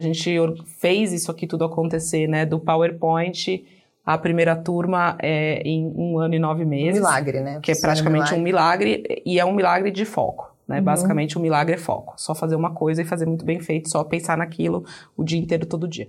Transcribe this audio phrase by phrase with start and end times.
[0.00, 0.30] A gente
[0.78, 2.46] fez isso aqui tudo acontecer, né?
[2.46, 3.64] Do PowerPoint,
[4.06, 7.00] a primeira turma é em um ano e nove meses.
[7.00, 7.60] Um milagre, né?
[7.60, 10.54] Que é praticamente um milagre e é um milagre de foco.
[10.68, 10.78] Né?
[10.78, 10.84] Uhum.
[10.84, 12.14] Basicamente, o um milagre é foco.
[12.16, 14.84] Só fazer uma coisa e fazer muito bem feito, só pensar naquilo
[15.16, 16.08] o dia inteiro, todo dia.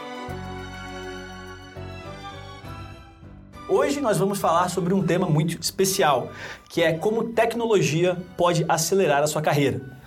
[3.73, 6.29] Hoje nós vamos falar sobre um tema muito especial,
[6.67, 9.97] que é como tecnologia pode acelerar a sua carreira.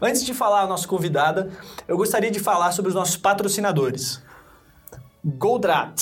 [0.00, 1.50] Antes de falar a nossa convidada,
[1.88, 4.22] eu gostaria de falar sobre os nossos patrocinadores.
[5.24, 6.00] Goldrat.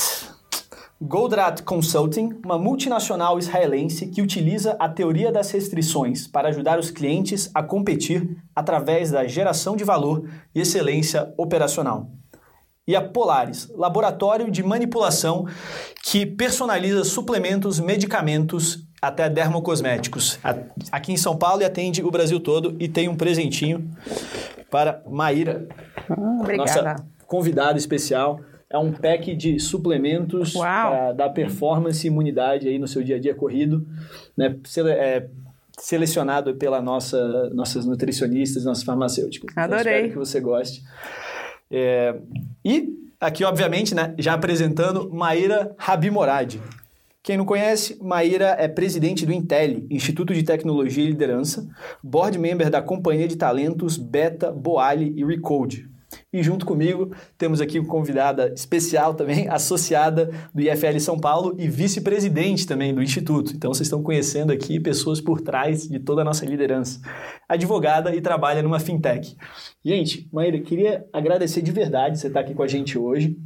[1.00, 7.50] Goldrat Consulting, uma multinacional israelense que utiliza a teoria das restrições para ajudar os clientes
[7.54, 12.10] a competir através da geração de valor e excelência operacional
[12.88, 15.46] e a Polaris, laboratório de manipulação
[16.02, 20.38] que personaliza suplementos, medicamentos até dermocosméticos.
[20.90, 23.90] Aqui em São Paulo e atende o Brasil todo e tem um presentinho
[24.70, 25.68] para Maíra,
[26.10, 28.40] hum, nossa convidada especial.
[28.70, 33.20] É um pack de suplementos para dar performance e imunidade aí no seu dia a
[33.20, 33.86] dia corrido,
[34.36, 34.56] né?
[34.98, 35.26] É,
[35.78, 39.50] selecionado pela nossa nossas nutricionistas, nossas farmacêuticas.
[39.52, 39.80] Então, Adorei.
[39.80, 40.82] Então, espero que você goste.
[41.70, 42.14] É,
[42.64, 42.88] e
[43.20, 46.60] aqui, obviamente, né, já apresentando Maíra Rabimoradi.
[47.22, 51.68] Quem não conhece, Maíra é presidente do Intel, Instituto de Tecnologia e Liderança,
[52.02, 55.90] board member da Companhia de Talentos Beta, Boali e Recode.
[56.30, 61.68] E junto comigo temos aqui uma convidada especial também, associada do IFL São Paulo e
[61.68, 63.52] vice-presidente também do Instituto.
[63.54, 67.00] Então vocês estão conhecendo aqui pessoas por trás de toda a nossa liderança.
[67.48, 69.34] Advogada e trabalha numa fintech.
[69.82, 73.38] Gente, Maíra, queria agradecer de verdade você estar aqui com a gente hoje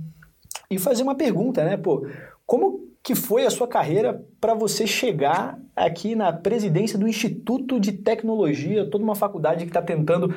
[0.69, 1.77] e fazer uma pergunta, né?
[1.77, 2.07] Pô,
[2.45, 7.93] como que foi a sua carreira para você chegar aqui na presidência do Instituto de
[7.93, 10.29] Tecnologia, toda uma faculdade que está tentando,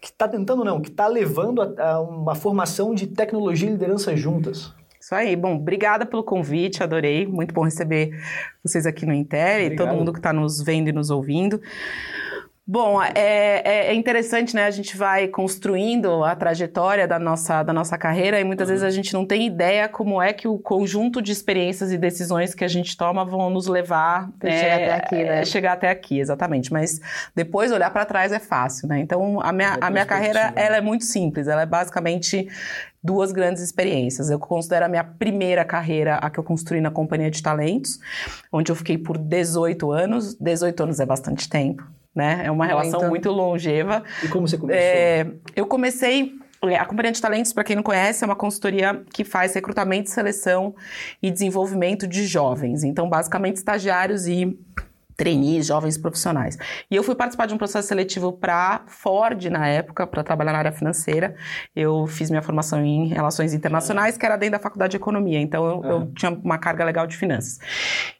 [0.00, 4.16] que está tentando não, que está levando a, a, uma formação de tecnologia e liderança
[4.16, 4.72] juntas.
[4.98, 5.36] Isso aí.
[5.36, 7.26] Bom, obrigada pelo convite, adorei.
[7.26, 8.10] Muito bom receber
[8.64, 11.60] vocês aqui no Inter e todo mundo que está nos vendo e nos ouvindo.
[12.68, 14.64] Bom, é, é, é, interessante, né?
[14.64, 18.74] A gente vai construindo a trajetória da nossa, da nossa carreira e muitas uhum.
[18.74, 22.56] vezes a gente não tem ideia como é que o conjunto de experiências e decisões
[22.56, 25.44] que a gente toma vão nos levar é, chegar até aqui, né?
[25.44, 26.72] Chegar até aqui, exatamente.
[26.72, 27.00] Mas
[27.36, 28.98] depois olhar para trás é fácil, né?
[28.98, 31.46] Então a minha, a minha carreira ela é muito simples.
[31.46, 32.48] Ela é basicamente
[33.00, 34.28] duas grandes experiências.
[34.28, 38.00] Eu considero a minha primeira carreira a que eu construí na companhia de talentos,
[38.50, 40.34] onde eu fiquei por 18 anos.
[40.34, 42.40] 18 anos é bastante tempo né?
[42.44, 44.02] É uma relação muito longeva.
[44.24, 44.82] E como você começou?
[44.82, 46.32] É, eu comecei
[46.64, 50.08] é, a Companhia de Talentos, para quem não conhece, é uma consultoria que faz recrutamento,
[50.08, 50.74] seleção
[51.22, 52.82] e desenvolvimento de jovens.
[52.82, 54.58] Então, basicamente, estagiários e
[55.16, 56.58] trainees, jovens profissionais.
[56.90, 60.58] E eu fui participar de um processo seletivo para Ford na época, para trabalhar na
[60.58, 61.34] área financeira.
[61.74, 65.66] Eu fiz minha formação em relações internacionais, que era dentro da faculdade de economia, então
[65.66, 66.06] eu, eu é.
[66.16, 67.58] tinha uma carga legal de finanças.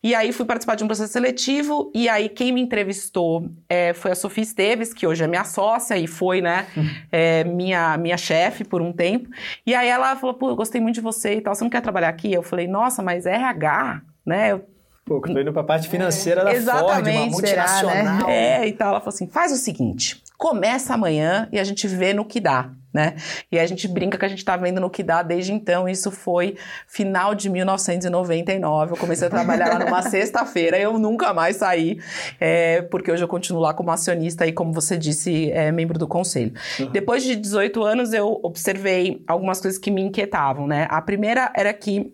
[0.03, 4.13] E aí fui participar de um processo seletivo, e aí quem me entrevistou é, foi
[4.13, 6.89] a Sofia Esteves, que hoje é minha sócia e foi, né, uhum.
[7.13, 9.29] é, minha, minha chefe por um tempo.
[9.67, 11.83] E aí ela falou, pô, eu gostei muito de você e tal, você não quer
[11.83, 12.33] trabalhar aqui?
[12.33, 14.76] Eu falei, nossa, mas RH, né, eu
[15.07, 17.97] Pô, tô indo pra parte financeira é, da Ford, uma multinacional.
[17.97, 18.63] Será, né?
[18.63, 18.89] É, e tal.
[18.89, 22.73] Ela falou assim, faz o seguinte, começa amanhã e a gente vê no que dá,
[22.93, 23.15] né?
[23.53, 25.89] E a gente brinca que a gente tá vendo no que dá desde então.
[25.89, 26.57] Isso foi
[26.89, 28.95] final de 1999.
[28.95, 30.77] Eu comecei a trabalhar lá numa sexta-feira.
[30.77, 32.01] Eu nunca mais saí,
[32.41, 36.09] é, porque hoje eu continuo lá como acionista e, como você disse, é, membro do
[36.09, 36.53] conselho.
[36.81, 36.91] Uhum.
[36.91, 40.89] Depois de 18 anos, eu observei algumas coisas que me inquietavam, né?
[40.91, 42.13] A primeira era que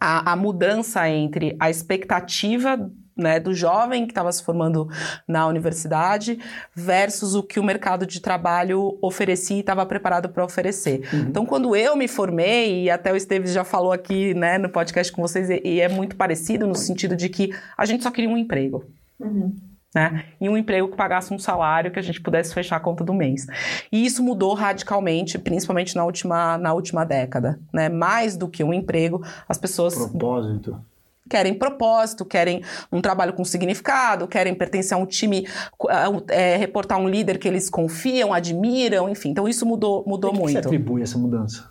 [0.00, 4.88] a, a mudança entre a expectativa né, do jovem que estava se formando
[5.26, 6.38] na universidade
[6.74, 11.08] versus o que o mercado de trabalho oferecia e estava preparado para oferecer.
[11.12, 11.20] Uhum.
[11.20, 15.10] Então, quando eu me formei, e até o Esteves já falou aqui né, no podcast
[15.10, 18.36] com vocês, e é muito parecido no sentido de que a gente só queria um
[18.36, 18.84] emprego.
[19.18, 19.54] Uhum
[19.96, 20.26] né?
[20.38, 23.14] E um emprego que pagasse um salário que a gente pudesse fechar a conta do
[23.14, 23.46] mês.
[23.90, 27.88] E isso mudou radicalmente, principalmente na última, na última década, né?
[27.88, 29.94] Mais do que um emprego, as pessoas...
[29.94, 30.78] Propósito.
[31.30, 32.62] querem propósito, querem
[32.92, 35.48] um trabalho com significado, querem pertencer a um time,
[36.28, 39.30] é, reportar um líder que eles confiam, admiram, enfim.
[39.30, 40.56] Então isso mudou, mudou que muito.
[40.56, 41.70] Que você atribui essa mudança?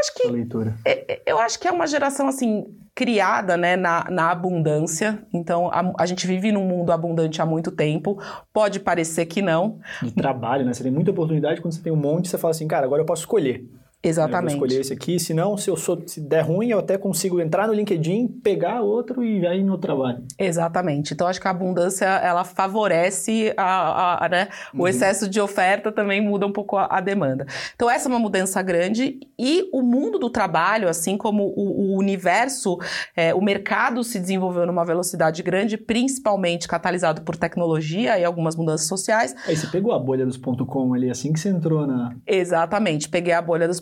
[0.00, 0.74] Eu acho que leitura.
[0.84, 5.22] É, é, eu acho que é uma geração assim criada né, na, na abundância.
[5.32, 8.18] Então, a, a, gente vive num mundo abundante há muito tempo.
[8.52, 9.78] Pode parecer que não.
[10.02, 10.72] De trabalho, né?
[10.72, 11.60] Você tem muita oportunidade.
[11.60, 13.64] Quando você tem um monte, você fala assim, cara, agora eu posso escolher.
[14.02, 14.54] Exatamente.
[14.54, 16.96] Eu vou escolher esse aqui, se não, se eu sou, se der ruim, eu até
[16.96, 20.24] consigo entrar no LinkedIn, pegar outro e ir no trabalho.
[20.38, 21.12] Exatamente.
[21.12, 24.48] Então acho que a abundância ela favorece a, a, a né?
[24.72, 24.88] o uhum.
[24.88, 27.46] excesso de oferta também muda um pouco a, a, demanda.
[27.74, 31.98] Então essa é uma mudança grande e o mundo do trabalho, assim como o, o
[31.98, 32.78] universo,
[33.14, 38.86] é, o mercado se desenvolveu numa velocidade grande, principalmente catalisado por tecnologia e algumas mudanças
[38.86, 39.34] sociais.
[39.46, 42.14] Aí você pegou a bolha dos ponto .com ali assim que você entrou na.
[42.26, 43.08] Exatamente.
[43.08, 43.80] Peguei a bolha dos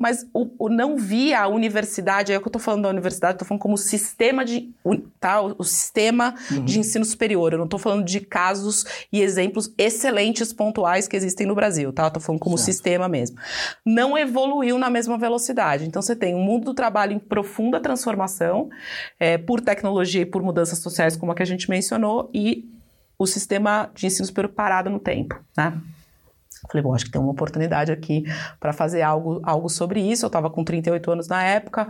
[0.00, 3.34] mas o, o, não via a universidade, é o que eu estou falando da universidade,
[3.34, 4.72] estou falando como sistema de,
[5.18, 5.40] tá?
[5.40, 6.64] o, o sistema uhum.
[6.64, 7.52] de ensino superior.
[7.52, 12.06] Eu não estou falando de casos e exemplos excelentes pontuais que existem no Brasil, tá?
[12.06, 12.66] Estou falando como certo.
[12.66, 13.36] sistema mesmo.
[13.84, 15.86] Não evoluiu na mesma velocidade.
[15.86, 18.68] Então você tem um mundo do trabalho em profunda transformação
[19.18, 22.68] é, por tecnologia e por mudanças sociais, como a que a gente mencionou, e
[23.18, 25.80] o sistema de ensino superior parado no tempo, né?
[26.70, 28.24] Falei, bom, acho que tem uma oportunidade aqui
[28.58, 30.24] para fazer algo, algo sobre isso.
[30.24, 31.88] Eu estava com 38 anos na época,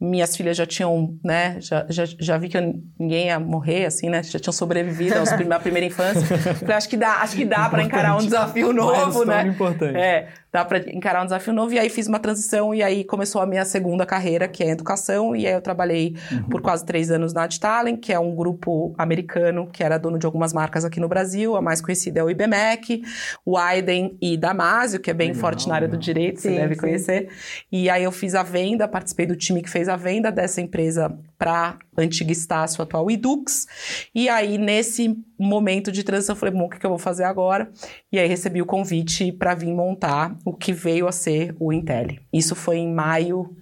[0.00, 2.60] minhas filhas já tinham, né, já, já, já vi que
[2.98, 6.36] ninguém ia morrer, assim, né, já tinham sobrevivido aos à primeira infância.
[6.56, 9.46] Falei, acho que dá, acho que dá para encarar um desafio novo, né?
[9.46, 9.96] Importante.
[9.96, 11.72] É, dá para encarar um desafio novo.
[11.74, 15.36] E aí fiz uma transição e aí começou a minha segunda carreira, que é educação.
[15.36, 16.44] E aí eu trabalhei uhum.
[16.44, 20.24] por quase três anos na Adtalent, que é um grupo americano que era dono de
[20.24, 21.56] algumas marcas aqui no Brasil.
[21.56, 23.02] A mais conhecida é o IBMEC,
[23.44, 26.56] o Aiden e Damásio, que é bem legal, forte na área do direito, sim, você
[26.56, 26.80] deve sim.
[26.80, 27.28] conhecer.
[27.70, 31.18] E aí eu fiz a venda, participei do time que fez a venda dessa empresa
[31.38, 33.66] para antiga Estácio, atual Edux.
[34.14, 37.24] E aí, nesse momento de transição, eu falei, bom, o que, que eu vou fazer
[37.24, 37.70] agora?
[38.12, 42.16] E aí recebi o convite para vir montar o que veio a ser o Intel.
[42.32, 43.56] Isso foi em maio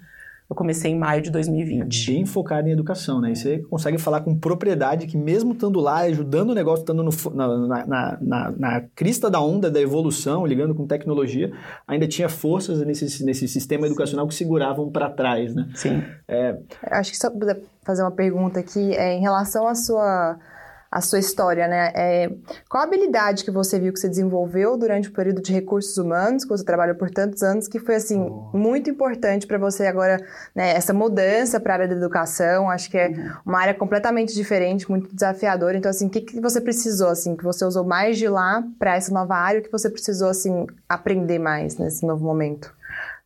[0.48, 2.12] eu comecei em maio de 2020.
[2.12, 3.32] Bem focado em educação, né?
[3.32, 7.10] E você consegue falar com propriedade que mesmo estando lá, ajudando o negócio, estando no,
[7.34, 11.50] na, na, na, na, crista da onda da evolução, ligando com tecnologia,
[11.88, 15.68] ainda tinha forças nesse, nesse sistema educacional que seguravam para trás, né?
[15.74, 16.02] Sim.
[16.28, 16.58] É...
[16.90, 20.38] Acho que só puder fazer uma pergunta aqui, é, em relação à sua
[20.94, 21.90] a sua história, né?
[21.92, 22.30] É,
[22.68, 26.44] qual a habilidade que você viu que você desenvolveu durante o período de recursos humanos,
[26.44, 28.56] que você trabalhou por tantos anos, que foi, assim, oh.
[28.56, 30.24] muito importante para você agora,
[30.54, 30.72] né?
[30.72, 33.32] Essa mudança para a área da educação, acho que é uhum.
[33.44, 35.76] uma área completamente diferente, muito desafiadora.
[35.76, 38.94] Então, assim, o que, que você precisou, assim, que você usou mais de lá para
[38.94, 42.72] essa nova área, o que você precisou, assim, aprender mais nesse novo momento?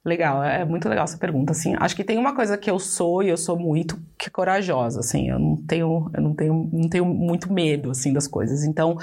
[0.09, 1.75] Legal, é, é muito legal essa pergunta, assim.
[1.79, 5.01] Acho que tem uma coisa que eu sou e eu sou muito que é corajosa,
[5.01, 5.29] assim.
[5.29, 8.65] Eu não tenho, eu não tenho, não tenho muito medo, assim, das coisas.
[8.65, 8.97] Então,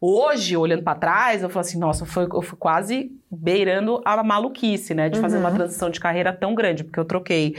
[0.00, 4.94] hoje, olhando para trás, eu falo assim, nossa, foi, eu fui quase beirando a maluquice,
[4.94, 5.42] né, de fazer uhum.
[5.42, 7.56] uma transição de carreira tão grande, porque eu troquei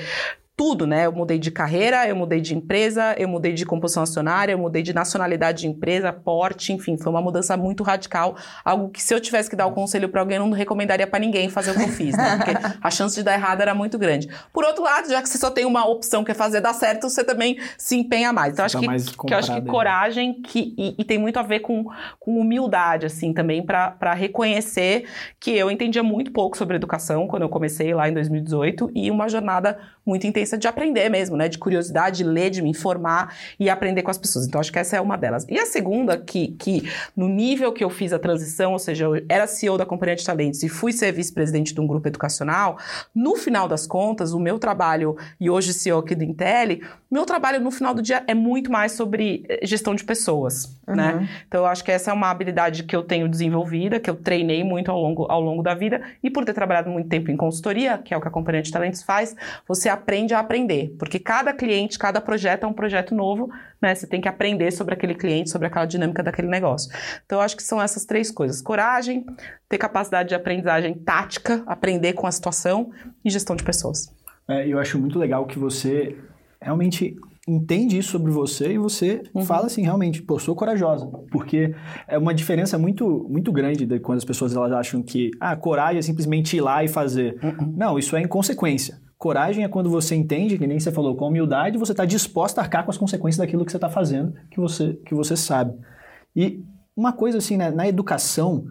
[0.56, 1.08] tudo, né?
[1.08, 4.84] Eu mudei de carreira, eu mudei de empresa, eu mudei de composição acionária, eu mudei
[4.84, 9.20] de nacionalidade de empresa, porte, enfim, foi uma mudança muito radical, algo que se eu
[9.20, 11.74] tivesse que dar o um conselho para alguém, eu não recomendaria para ninguém fazer o
[11.74, 12.38] que eu fiz, né?
[12.38, 12.52] Porque
[12.82, 14.30] a chance de dar errado era muito grande.
[14.52, 17.10] Por outro lado, já que você só tem uma opção que é fazer dar certo,
[17.10, 18.54] você também se empenha mais.
[18.54, 21.44] Então, acho tá que, que eu acho que coragem que, e, e, tem muito a
[21.44, 21.86] ver com,
[22.20, 25.06] com humildade, assim, também, para reconhecer
[25.40, 29.28] que eu entendia muito pouco sobre educação quando eu comecei lá em 2018 e uma
[29.28, 31.48] jornada muito intensa de aprender mesmo, né?
[31.48, 34.48] De curiosidade, de ler, de me informar e aprender com as pessoas.
[34.48, 35.46] Então, acho que essa é uma delas.
[35.50, 39.26] E a segunda, que, que no nível que eu fiz a transição, ou seja, eu
[39.30, 42.78] era CEO da Companhia de Talentos e fui ser vice-presidente de um grupo educacional,
[43.14, 46.80] no final das contas, o meu trabalho, e hoje CEO aqui do Intel,
[47.14, 50.96] meu trabalho no final do dia é muito mais sobre eh, gestão de pessoas, uhum.
[50.96, 51.30] né?
[51.48, 54.64] Então, eu acho que essa é uma habilidade que eu tenho desenvolvida, que eu treinei
[54.64, 58.00] muito ao longo, ao longo da vida, e por ter trabalhado muito tempo em consultoria,
[58.00, 59.36] que é o que a Companhia de Talentos faz,
[59.68, 63.50] você aprende a aprender, porque cada cliente, cada projeto é um projeto novo,
[63.82, 63.94] né?
[63.94, 66.92] Você tem que aprender sobre aquele cliente, sobre aquela dinâmica daquele negócio.
[67.26, 69.26] Então, eu acho que são essas três coisas: coragem,
[69.70, 72.92] ter capacidade de aprendizagem tática, aprender com a situação
[73.24, 74.14] e gestão de pessoas.
[74.48, 76.18] É, eu acho muito legal que você
[76.62, 77.16] realmente
[77.48, 79.44] entende isso sobre você e você uhum.
[79.44, 81.08] fala assim, realmente, pô, sou corajosa.
[81.30, 81.76] Porque
[82.08, 86.00] é uma diferença muito, muito grande de quando as pessoas elas acham que, ah, coragem
[86.00, 87.38] é simplesmente ir lá e fazer.
[87.44, 87.74] Uhum.
[87.76, 89.03] Não, isso é inconsequência.
[89.24, 92.62] Coragem é quando você entende, que nem você falou, com humildade, você está disposto a
[92.62, 95.74] arcar com as consequências daquilo que você está fazendo, que você, que você sabe.
[96.36, 96.62] E
[96.94, 98.66] uma coisa assim, né, na educação,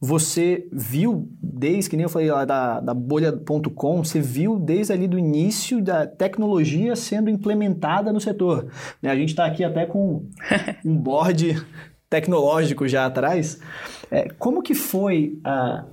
[0.00, 5.06] você viu desde, que nem eu falei lá da, da bolha.com, você viu desde ali
[5.06, 8.72] do início da tecnologia sendo implementada no setor.
[9.00, 9.08] Né?
[9.08, 10.26] A gente está aqui até com
[10.84, 11.64] um board
[12.10, 13.60] tecnológico já atrás.
[14.10, 15.84] É, como que foi a,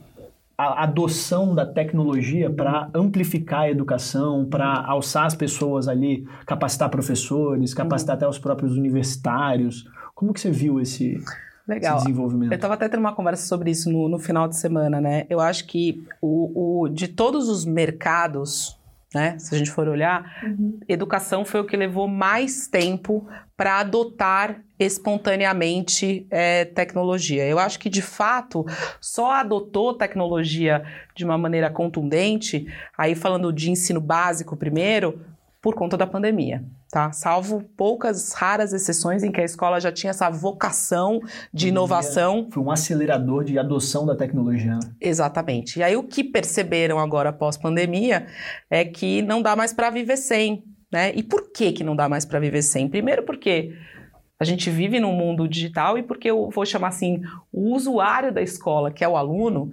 [0.60, 7.74] a adoção da tecnologia para amplificar a educação, para alçar as pessoas ali, capacitar professores,
[7.74, 8.18] capacitar uhum.
[8.18, 9.86] até os próprios universitários?
[10.14, 11.18] Como que você viu esse,
[11.66, 11.98] Legal.
[11.98, 12.52] Esse desenvolvimento.
[12.52, 15.28] Eu estava até tendo uma conversa sobre isso no, no, final de semana, né?
[15.30, 18.79] Eu acho que o, o, de todos os mercados,
[19.14, 19.38] né?
[19.40, 20.80] Se a gente for olhar, uhum.
[20.88, 27.46] educação foi o que levou mais tempo para adotar espontaneamente é, tecnologia.
[27.46, 28.66] Eu acho que, de fato,
[29.02, 30.84] só adotou tecnologia
[31.16, 35.20] de uma maneira contundente, aí falando de ensino básico primeiro,
[35.62, 37.12] por conta da pandemia tá?
[37.12, 41.22] Salvo poucas raras exceções em que a escola já tinha essa vocação
[41.54, 42.48] de inovação.
[42.52, 44.76] Foi um acelerador de adoção da tecnologia.
[44.76, 44.80] Né?
[45.00, 45.80] Exatamente.
[45.80, 48.28] E aí o que perceberam agora após pandemia
[48.70, 51.12] é que não dá mais para viver sem, né?
[51.16, 52.90] E por que que não dá mais para viver sem?
[52.90, 53.74] Primeiro porque
[54.40, 58.42] a gente vive num mundo digital e porque eu vou chamar assim, o usuário da
[58.42, 59.70] escola, que é o aluno,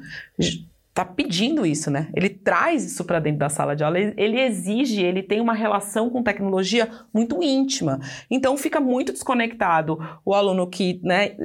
[0.97, 2.09] está pedindo isso, né?
[2.15, 6.09] Ele traz isso para dentro da sala de aula, ele exige, ele tem uma relação
[6.09, 8.01] com tecnologia muito íntima.
[8.31, 11.37] Então fica muito desconectado o aluno que, né,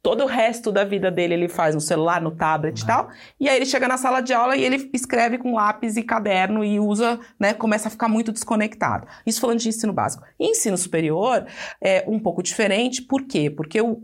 [0.00, 2.84] todo o resto da vida dele ele faz no celular, no tablet uhum.
[2.84, 5.96] e tal, e aí ele chega na sala de aula e ele escreve com lápis
[5.96, 9.08] e caderno e usa, né, começa a ficar muito desconectado.
[9.26, 10.24] Isso falando de ensino básico.
[10.38, 11.44] ensino superior
[11.80, 13.50] é um pouco diferente, por quê?
[13.50, 14.00] Porque o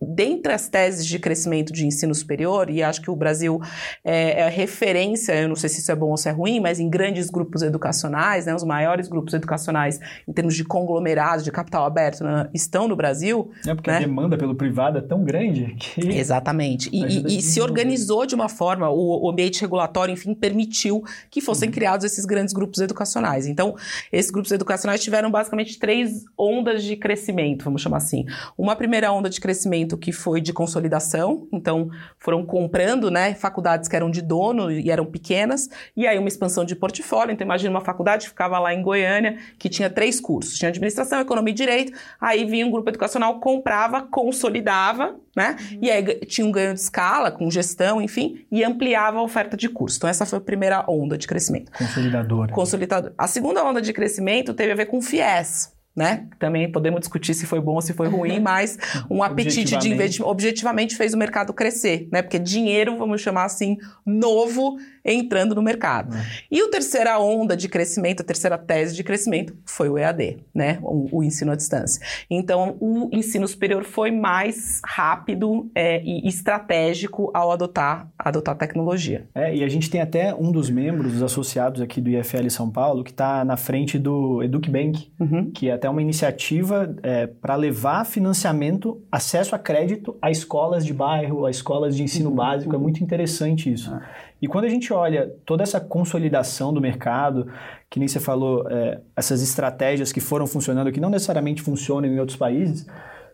[0.00, 3.60] dentre as teses de crescimento de ensino superior, e acho que o Brasil
[4.04, 6.80] é, é referência, eu não sei se isso é bom ou se é ruim, mas
[6.80, 11.84] em grandes grupos educacionais, né, os maiores grupos educacionais em termos de conglomerados, de capital
[11.84, 13.50] aberto, né, estão no Brasil.
[13.66, 13.98] É porque né?
[13.98, 16.08] a demanda pelo privado é tão grande que.
[16.08, 16.88] Exatamente.
[16.92, 21.40] E, e, e se organizou de uma forma, o, o, ambiente regulatório, enfim, permitiu que
[21.40, 21.74] fossem uhum.
[21.74, 23.46] criados esses grandes grupos educacionais.
[23.46, 23.76] Então,
[24.10, 28.24] esses grupos educacionais tiveram basicamente três ondas de crescimento, vamos chamar assim.
[28.58, 29.59] Uma primeira onda de crescimento
[29.98, 35.04] que foi de consolidação, então foram comprando, né, faculdades que eram de dono e eram
[35.04, 37.32] pequenas, e aí uma expansão de portfólio.
[37.32, 41.20] Então imagina uma faculdade que ficava lá em Goiânia, que tinha três cursos, tinha administração,
[41.20, 45.78] economia e direito, aí vinha um grupo educacional, comprava, consolidava, né, uhum.
[45.82, 49.68] e aí tinha um ganho de escala com gestão, enfim, e ampliava a oferta de
[49.68, 49.98] curso.
[49.98, 51.70] Então essa foi a primeira onda de crescimento.
[51.72, 52.52] Consolidadora.
[52.52, 53.12] Consolidador.
[53.16, 56.26] A segunda onda de crescimento teve a ver com o FIES né?
[56.38, 58.78] Também podemos discutir se foi bom ou se foi ruim, mas
[59.10, 62.22] um apetite de investimento objetivamente fez o mercado crescer, né?
[62.22, 66.14] Porque dinheiro, vamos chamar assim, novo entrando no mercado.
[66.14, 66.26] É.
[66.50, 70.78] E a terceira onda de crescimento, a terceira tese de crescimento foi o EAD, né?
[70.82, 72.04] O, o ensino à distância.
[72.30, 79.26] Então, o ensino superior foi mais rápido é, e estratégico ao adotar, adotar tecnologia.
[79.34, 82.70] É, e a gente tem até um dos membros, os associados aqui do IFL São
[82.70, 85.50] Paulo, que está na frente do EducBank, uhum.
[85.50, 90.92] que é até uma iniciativa é, para levar financiamento, acesso a crédito a escolas de
[90.92, 92.36] bairro, a escolas de ensino uhum.
[92.36, 92.74] básico.
[92.74, 93.90] É muito interessante isso.
[93.90, 94.02] Ah.
[94.42, 97.50] E quando a gente olha toda essa consolidação do mercado,
[97.88, 102.20] que nem você falou, é, essas estratégias que foram funcionando, que não necessariamente funcionam em
[102.20, 102.86] outros países,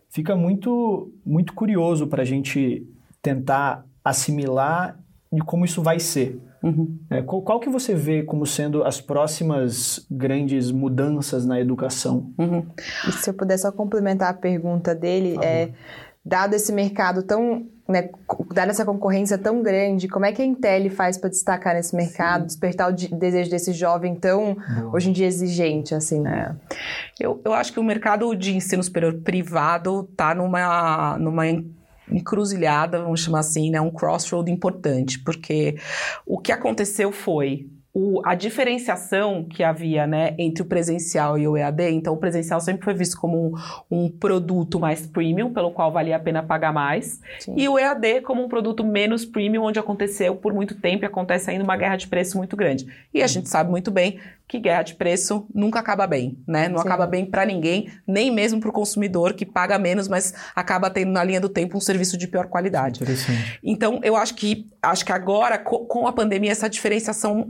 [0.09, 2.87] fica muito, muito curioso para a gente
[3.21, 4.97] tentar assimilar
[5.33, 6.39] e como isso vai ser.
[6.63, 6.99] Uhum.
[7.09, 12.33] É, qual, qual, que você vê como sendo as próximas grandes mudanças na educação?
[12.37, 12.65] Uhum.
[13.11, 15.69] Se eu puder só complementar a pergunta dele, é,
[16.25, 18.09] dado esse mercado tão né,
[18.53, 22.41] dada essa concorrência tão grande, como é que a Intel faz para destacar nesse mercado,
[22.41, 22.47] Sim.
[22.47, 24.95] despertar o desejo desse jovem tão, Boa.
[24.95, 26.27] hoje em dia, exigente, assim?
[26.27, 26.53] É.
[27.19, 31.45] Eu, eu acho que o mercado de ensino superior privado está numa, numa
[32.11, 35.75] encruzilhada, vamos chamar assim, né, um crossroad importante, porque
[36.25, 37.69] o que aconteceu foi
[37.99, 42.59] o, a diferenciação que havia né, entre o presencial e o EAD, então o presencial
[42.59, 43.53] sempre foi visto como um,
[43.89, 47.55] um produto mais premium, pelo qual valia a pena pagar mais, Sim.
[47.57, 51.49] e o EAD como um produto menos premium, onde aconteceu por muito tempo e acontece
[51.49, 52.85] ainda uma guerra de preço muito grande.
[53.11, 56.69] E a gente sabe muito bem que guerra de preço nunca acaba bem, né?
[56.69, 56.87] Não Sim.
[56.87, 61.11] acaba bem para ninguém, nem mesmo para o consumidor que paga menos, mas acaba tendo
[61.11, 62.99] na linha do tempo um serviço de pior qualidade.
[63.63, 67.47] Então, eu acho que acho que agora com a pandemia essa diferenciação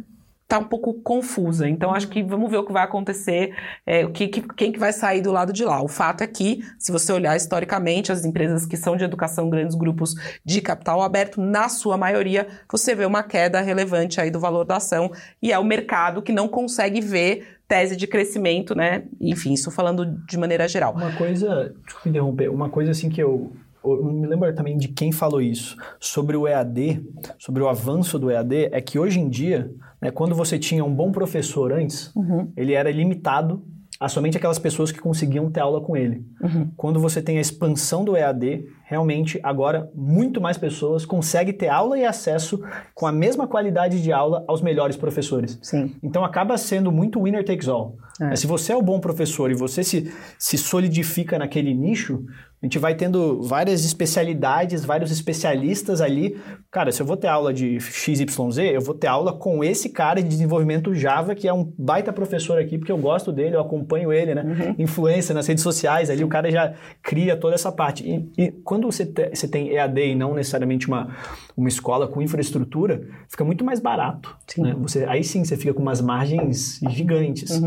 [0.48, 1.68] tá um pouco confusa.
[1.68, 3.54] Então, acho que vamos ver o que vai acontecer,
[3.86, 5.82] é, o que, que, quem que vai sair do lado de lá.
[5.82, 9.76] O fato é que, se você olhar historicamente, as empresas que são de educação, grandes
[9.76, 14.64] grupos de capital aberto, na sua maioria, você vê uma queda relevante aí do valor
[14.64, 15.12] da ação
[15.42, 19.04] e é o mercado que não consegue ver tese de crescimento, né?
[19.20, 20.94] Enfim, isso falando de maneira geral.
[20.94, 23.52] Uma coisa, desculpa interromper, uma coisa assim que eu
[23.84, 27.02] eu me lembro também de quem falou isso, sobre o EAD,
[27.38, 30.94] sobre o avanço do EAD, é que hoje em dia, né, quando você tinha um
[30.94, 32.52] bom professor antes, Uhum.
[32.56, 33.64] ele era limitado
[34.00, 36.24] a somente aquelas pessoas que conseguiam ter aula com ele.
[36.42, 36.70] Uhum.
[36.78, 42.00] Quando você tem a expansão do EAD, realmente agora muito mais pessoas conseguem ter aula
[42.00, 42.64] e acesso
[42.96, 45.60] com a mesma qualidade de aula aos melhores professores.
[45.62, 45.94] Sim.
[46.02, 47.98] Então acaba sendo muito winner takes all.
[48.20, 48.36] É.
[48.36, 52.24] Se você é o bom professor e você se, se solidifica naquele nicho,
[52.60, 56.42] a gente vai tendo várias especialidades, vários especialistas ali.
[56.72, 60.24] Cara, se eu vou ter aula de XYZ, eu vou ter aula com esse cara
[60.24, 64.12] de desenvolvimento Java, que é um baita professor aqui, porque eu gosto dele, eu acompanho
[64.12, 64.76] ele, né?
[64.80, 68.04] Influência nas redes sociais, ali o cara já cria toda essa parte.
[68.04, 71.16] E, e quando você, te- você tem EAD e não necessariamente uma,
[71.56, 74.36] uma escola com infraestrutura, fica muito mais barato.
[74.48, 74.62] Sim.
[74.62, 74.76] né?
[74.82, 77.62] Você, aí sim você fica com umas margens gigantes.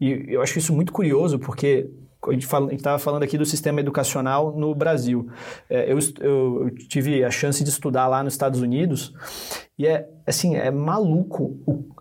[0.00, 1.90] E eu acho isso muito curioso, porque
[2.26, 5.28] a gente estava falando aqui do sistema educacional no Brasil.
[5.70, 9.14] É, eu, eu- eu tive a chance de estudar lá nos Estados Unidos
[9.78, 11.56] e é assim é maluco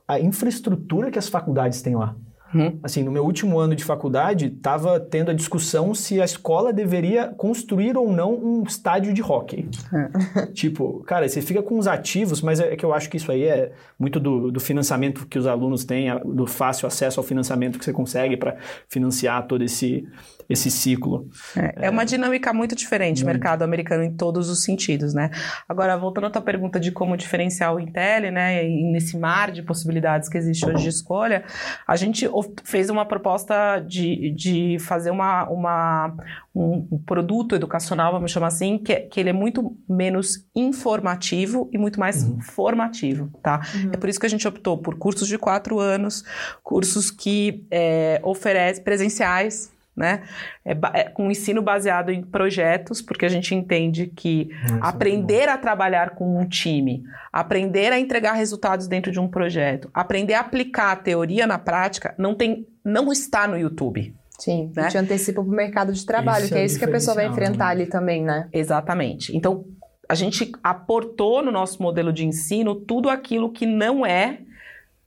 [0.07, 2.15] a infraestrutura que as faculdades têm lá.
[2.53, 2.79] Uhum.
[2.83, 7.27] Assim, no meu último ano de faculdade, estava tendo a discussão se a escola deveria
[7.27, 9.67] construir ou não um estádio de hóquei.
[10.53, 13.43] tipo, cara, você fica com os ativos, mas é que eu acho que isso aí
[13.43, 17.85] é muito do, do financiamento que os alunos têm, do fácil acesso ao financiamento que
[17.85, 18.55] você consegue para
[18.87, 20.07] financiar todo esse,
[20.49, 21.27] esse ciclo.
[21.55, 25.29] É, é uma dinâmica muito diferente, o mercado americano em todos os sentidos, né?
[25.67, 29.63] Agora, voltando à tua pergunta de como diferenciar o Intel, né, e nesse mar de
[29.63, 31.43] possibilidades que existe hoje de escolha,
[31.87, 32.27] a gente
[32.63, 36.13] fez uma proposta de, de fazer uma, uma,
[36.53, 41.69] um, um produto educacional, vamos chamar assim, que, é- que ele é muito menos informativo
[41.71, 43.61] e muito mais formativo, tá?
[43.91, 46.23] É por isso que a gente optou por cursos de quatro anos,
[46.63, 50.23] cursos que é, oferecem presenciais, né?
[50.63, 54.49] É é com ensino baseado em projetos, porque a gente entende que
[54.81, 60.33] aprender a trabalhar com um time, aprender a entregar resultados dentro de um projeto, aprender
[60.33, 64.13] a aplicar a teoria na prática, não tem, não está no YouTube.
[64.37, 64.89] Sim, Né?
[64.89, 67.27] te antecipa pro mercado de trabalho, Isso que é é isso que a pessoa vai
[67.27, 67.71] enfrentar né?
[67.71, 68.49] ali também, né?
[68.51, 69.35] Exatamente.
[69.35, 69.65] Então,
[70.09, 74.39] a gente aportou no nosso modelo de ensino tudo aquilo que não é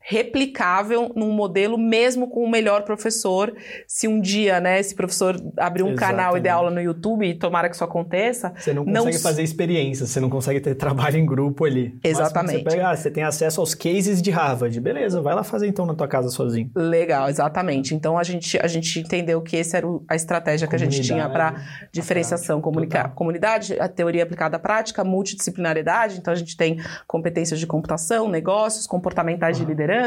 [0.09, 3.55] replicável num modelo mesmo com o melhor professor.
[3.87, 6.67] Se um dia, né, esse professor abrir um canal e der Exatamente.
[6.67, 10.31] aula no YouTube, e tomara que isso aconteça, Você não consegue fazer experiência, você não
[10.31, 11.95] consegue ter trabalho em grupo ali.
[12.03, 12.65] Exatamente.
[12.65, 14.81] Você, pega, ah, você tem acesso aos cases de Harvard.
[14.81, 16.71] Beleza, vai lá fazer então na tua casa sozinho.
[16.75, 17.95] Legal, exatamente.
[17.95, 21.29] Então a gente, a gente entendeu que essa era a estratégia que a gente tinha
[21.29, 21.55] para
[21.93, 23.15] diferenciação, prática, comunica- total.
[23.15, 26.17] comunidade, a teoria aplicada à prática, multidisciplinariedade.
[26.19, 29.98] Então a gente tem competências de computação, negócios, comportamentais de liderança.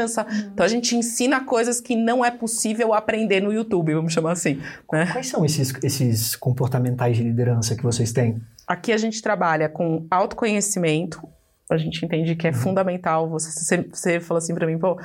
[0.52, 4.60] Então a gente ensina coisas que não é possível aprender no YouTube, vamos chamar assim.
[4.92, 5.06] né?
[5.12, 8.40] Quais são esses, esses comportamentais de liderança que vocês têm?
[8.66, 11.26] Aqui a gente trabalha com autoconhecimento.
[11.70, 13.28] A gente entende que é fundamental.
[13.30, 14.98] Você, você, você falou assim pra mim, pô.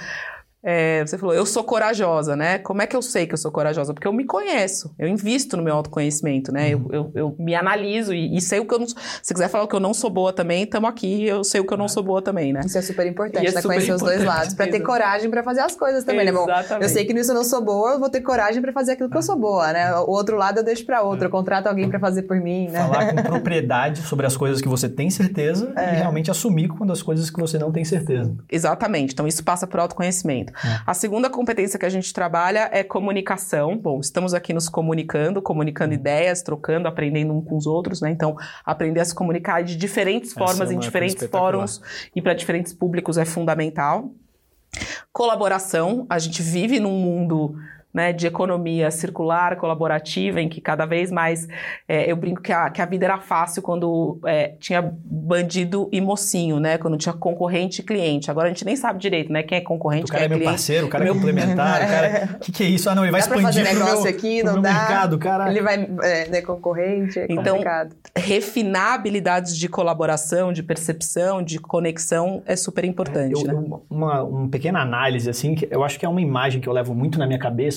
[0.64, 2.58] É, você falou, eu sou corajosa, né?
[2.60, 3.94] Como é que eu sei que eu sou corajosa?
[3.94, 6.70] Porque eu me conheço, eu invisto no meu autoconhecimento, né?
[6.70, 8.88] Eu, eu, eu me analiso e, e sei o que eu não.
[8.88, 11.66] Se quiser falar o que eu não sou boa também, estamos aqui, eu sei o
[11.66, 12.62] que eu não sou boa também, né?
[12.66, 13.62] Isso é super importante, E é né?
[13.62, 16.32] super Conhecer os dois importante, lados, pra ter coragem pra fazer as coisas também, né?
[16.32, 16.84] Bom, Exatamente.
[16.84, 19.10] eu sei que nisso eu não sou boa, eu vou ter coragem pra fazer aquilo
[19.10, 19.94] que eu sou boa, né?
[19.98, 22.80] O outro lado eu deixo pra outro, eu contrato alguém pra fazer por mim, né?
[22.80, 25.94] Falar com propriedade sobre as coisas que você tem certeza É.
[25.94, 28.36] e realmente assumir quando as coisas que você não tem certeza.
[28.52, 29.14] Exatamente.
[29.14, 30.47] Então, isso passa por autoconhecimento.
[30.64, 30.80] É.
[30.86, 33.78] A segunda competência que a gente trabalha é comunicação.
[33.78, 36.00] Bom, estamos aqui nos comunicando, comunicando Uhum.
[36.00, 38.10] ideias, trocando, aprendendo um com os outros, né?
[38.10, 41.82] Então, aprender a se comunicar de diferentes Essa formas, é em diferentes fóruns
[42.16, 44.12] e para diferentes públicos é fundamental.
[45.12, 46.06] Colaboração.
[46.10, 47.56] A gente vive num mundo.
[47.94, 51.48] Né, de economia circular, colaborativa, em que cada vez mais
[51.88, 56.00] é, eu brinco que a, que a vida era fácil quando é, tinha bandido e
[56.00, 56.78] mocinho, né?
[56.78, 58.30] Quando tinha concorrente e cliente.
[58.30, 59.42] Agora a gente nem sabe direito, né?
[59.42, 60.52] Quem é concorrente, O cara quem é meu cliente.
[60.52, 62.30] parceiro, o cara é complementar, o cara.
[62.36, 62.88] O que, que é isso?
[62.90, 64.74] Ah, não, ele vai Dá pra expandir fazer negócio meu, aqui, não meu dá?
[64.74, 65.50] mercado, cara.
[65.50, 67.96] Ele vai, é, né, concorrente, é Então, complicado.
[68.16, 73.54] Refinar habilidades de colaboração, de percepção, de conexão é super importante, Eu- né?
[73.90, 76.94] uma, uma pequena análise, assim, que eu acho que é uma imagem que eu levo
[76.94, 77.77] muito na minha cabeça,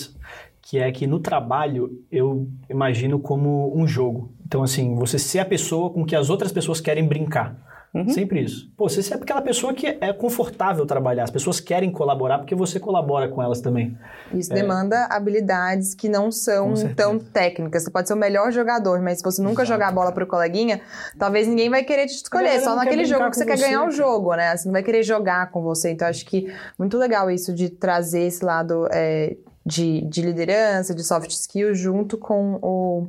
[0.63, 4.33] que é que no trabalho eu imagino como um jogo.
[4.47, 7.57] Então, assim, você ser a pessoa com que as outras pessoas querem brincar.
[7.93, 8.09] Uhum.
[8.09, 8.71] Sempre isso.
[8.77, 11.25] Pô, você ser aquela pessoa que é confortável trabalhar.
[11.25, 13.99] As pessoas querem colaborar porque você colabora com elas também.
[14.33, 17.83] Isso demanda habilidades que não são tão técnicas.
[17.83, 20.25] Você pode ser o melhor jogador, mas se você nunca Exato, jogar a bola pro
[20.25, 20.81] coleguinha,
[21.19, 22.61] talvez ninguém vai querer te escolher.
[22.61, 24.57] Só naquele jogo que você com quer você, ganhar o jogo, né?
[24.57, 25.91] Você não vai querer jogar com você.
[25.91, 26.47] Então, acho que
[26.79, 32.17] muito legal isso de trazer esse lado é, de, de liderança, de soft skills, junto
[32.17, 33.09] com o,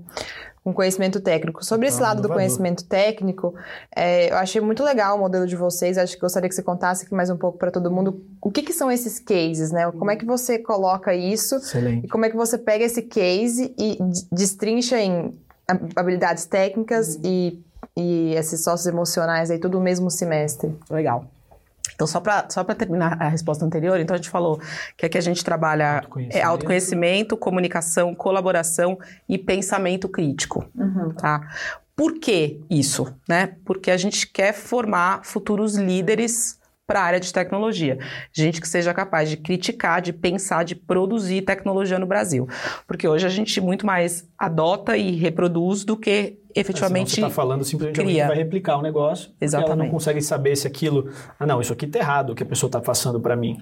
[0.64, 1.64] com conhecimento técnico.
[1.64, 3.56] Sobre esse lado do conhecimento técnico,
[3.96, 5.98] é, eu achei muito legal o modelo de vocês.
[5.98, 8.62] Acho que gostaria que você contasse aqui mais um pouco para todo mundo o que,
[8.62, 9.90] que, são esses cases, né?
[9.92, 12.06] Como é que você coloca isso Excelente.
[12.06, 13.98] e como é que você pega esse case e
[14.32, 15.34] destrincha em
[15.96, 17.22] habilidades técnicas uhum.
[17.24, 20.76] e, e esses sócios emocionais aí tudo no mesmo semestre.
[20.90, 21.26] Legal.
[22.02, 24.60] Então, só para só terminar a resposta anterior, então a gente falou
[24.98, 28.98] que aqui a gente trabalha autoconhecimento, é, autoconhecimento comunicação, colaboração
[29.30, 30.66] e pensamento crítico.
[30.76, 31.12] Uhum.
[31.12, 31.48] Tá?
[31.96, 33.14] Por que isso?
[33.30, 33.54] Né?
[33.64, 36.60] Porque a gente quer formar futuros líderes
[36.92, 37.98] para a área de tecnologia.
[38.34, 42.50] Gente que seja capaz de criticar, de pensar, de produzir tecnologia no Brasil.
[42.86, 47.12] Porque hoje a gente muito mais adota e reproduz do que efetivamente.
[47.12, 48.28] Você está falando simplesmente cria.
[48.28, 49.32] vai replicar o negócio.
[49.40, 49.72] Exatamente.
[49.72, 51.10] Ela não consegue saber se aquilo.
[51.40, 53.56] Ah, não, isso aqui está errado, o que a pessoa está passando para mim.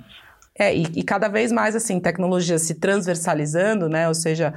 [0.58, 4.08] É, e, e, cada vez mais, assim, tecnologia se transversalizando, né?
[4.08, 4.56] Ou seja,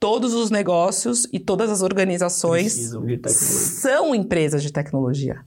[0.00, 2.72] todos os negócios e todas as organizações
[3.28, 5.44] são empresas de tecnologia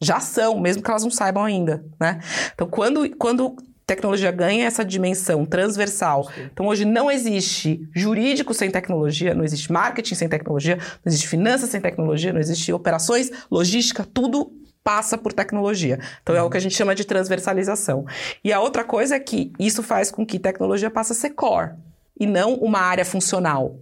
[0.00, 2.20] já são, mesmo que elas não saibam ainda, né?
[2.54, 3.56] Então, quando, quando
[3.88, 6.30] tecnologia ganha essa dimensão transversal.
[6.52, 11.70] Então, hoje não existe jurídico sem tecnologia, não existe marketing sem tecnologia, não existe finanças
[11.70, 14.52] sem tecnologia, não existe operações, logística, tudo
[14.84, 15.98] passa por tecnologia.
[16.22, 18.04] Então, é o que a gente chama de transversalização.
[18.44, 21.72] E a outra coisa é que isso faz com que tecnologia passe a ser core
[22.20, 23.78] e não uma área funcional.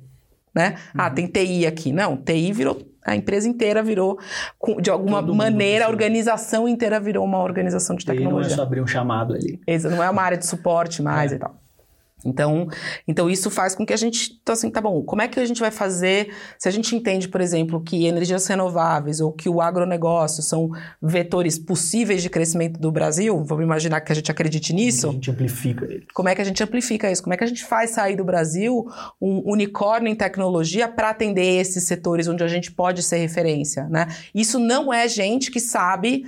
[0.57, 0.77] Né?
[0.97, 1.15] Ah, uhum.
[1.15, 1.93] tem TI aqui.
[1.93, 4.19] Não, TI virou a empresa inteira virou,
[4.81, 8.47] de alguma Todo maneira, a organização inteira virou uma organização de tecnologia.
[8.47, 9.61] E não é só abrir um chamado ali.
[9.65, 11.37] Isso, não é uma área de suporte mais é.
[11.37, 11.55] e tal.
[12.27, 12.69] Então,
[13.07, 15.45] então isso faz com que a gente, então assim, tá bom, como é que a
[15.45, 19.61] gente vai fazer, se a gente entende, por exemplo, que energias renováveis ou que o
[19.61, 25.09] agronegócio são vetores possíveis de crescimento do Brasil, vamos imaginar que a gente acredite nisso.
[25.09, 26.07] Como é que a gente amplifica isso?
[26.15, 27.23] Como é que a gente amplifica isso?
[27.23, 28.87] Como é que a gente faz sair do Brasil
[29.21, 34.09] um unicórnio em tecnologia para atender esses setores onde a gente pode ser referência, né?
[34.35, 36.27] Isso não é gente que sabe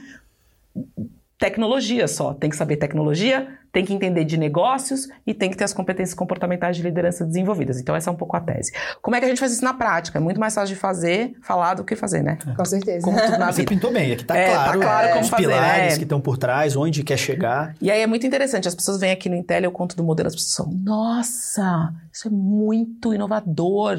[1.39, 2.35] tecnologia só.
[2.35, 6.15] Tem que saber tecnologia, tem que entender de negócios e tem que ter as competências
[6.15, 7.79] comportamentais de liderança desenvolvidas.
[7.81, 8.73] Então, essa é um pouco a tese.
[9.01, 10.19] Como é que a gente faz isso na prática?
[10.19, 12.39] É muito mais fácil de fazer, falar do que fazer, né?
[12.57, 13.05] Com certeza.
[13.05, 15.43] Como tudo na Você pintou bem, aqui tá é, claro, tá claro como os fazer,
[15.45, 15.97] pilares é.
[15.97, 17.75] que estão por trás, onde quer chegar.
[17.81, 20.27] E aí é muito interessante, as pessoas vêm aqui no Intel, eu conto do modelo,
[20.27, 23.99] as pessoas falam, nossa, isso é muito inovador.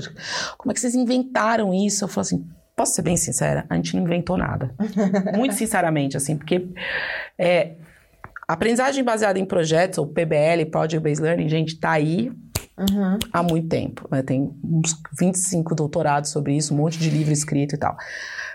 [0.58, 2.04] Como é que vocês inventaram isso?
[2.04, 2.46] Eu falo assim,
[2.80, 3.66] Posso ser bem sincera?
[3.70, 4.74] A gente não inventou nada.
[5.36, 6.66] Muito sinceramente, assim, porque
[7.38, 7.74] é,
[8.48, 12.32] aprendizagem baseada em projetos, ou PBL, Project Based Learning, gente, tá aí
[12.78, 13.20] uhum.
[13.34, 14.08] há muito tempo.
[14.10, 14.24] Né?
[14.24, 17.98] Tem uns 25 doutorados sobre isso, um monte de livro escrito e tal.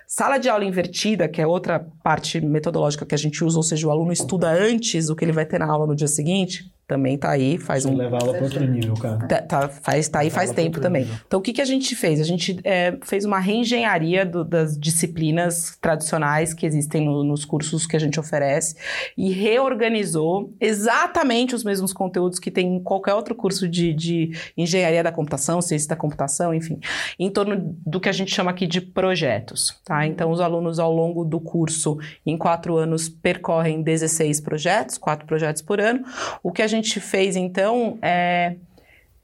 [0.07, 3.87] Sala de aula invertida, que é outra parte metodológica que a gente usa, ou seja,
[3.87, 7.17] o aluno estuda antes o que ele vai ter na aula no dia seguinte, também
[7.17, 7.97] tá aí, faz Você um...
[7.97, 9.27] levar ela para outro nível, cara.
[9.27, 11.03] Tá, tá, faz, tá aí faz tempo também.
[11.05, 11.19] Nível.
[11.27, 12.21] Então, o que, que a gente fez?
[12.21, 17.87] A gente é, fez uma reengenharia do, das disciplinas tradicionais que existem no, nos cursos
[17.87, 18.77] que a gente oferece
[19.17, 25.03] e reorganizou exatamente os mesmos conteúdos que tem em qualquer outro curso de, de engenharia
[25.03, 26.79] da computação, ciência da computação, enfim,
[27.19, 30.07] em torno do que a gente chama aqui de projetos, tá?
[30.07, 35.63] Então, os alunos, ao longo do curso, em quatro anos, percorrem 16 projetos, quatro projetos
[35.63, 36.05] por ano.
[36.43, 38.57] O que a gente fez então é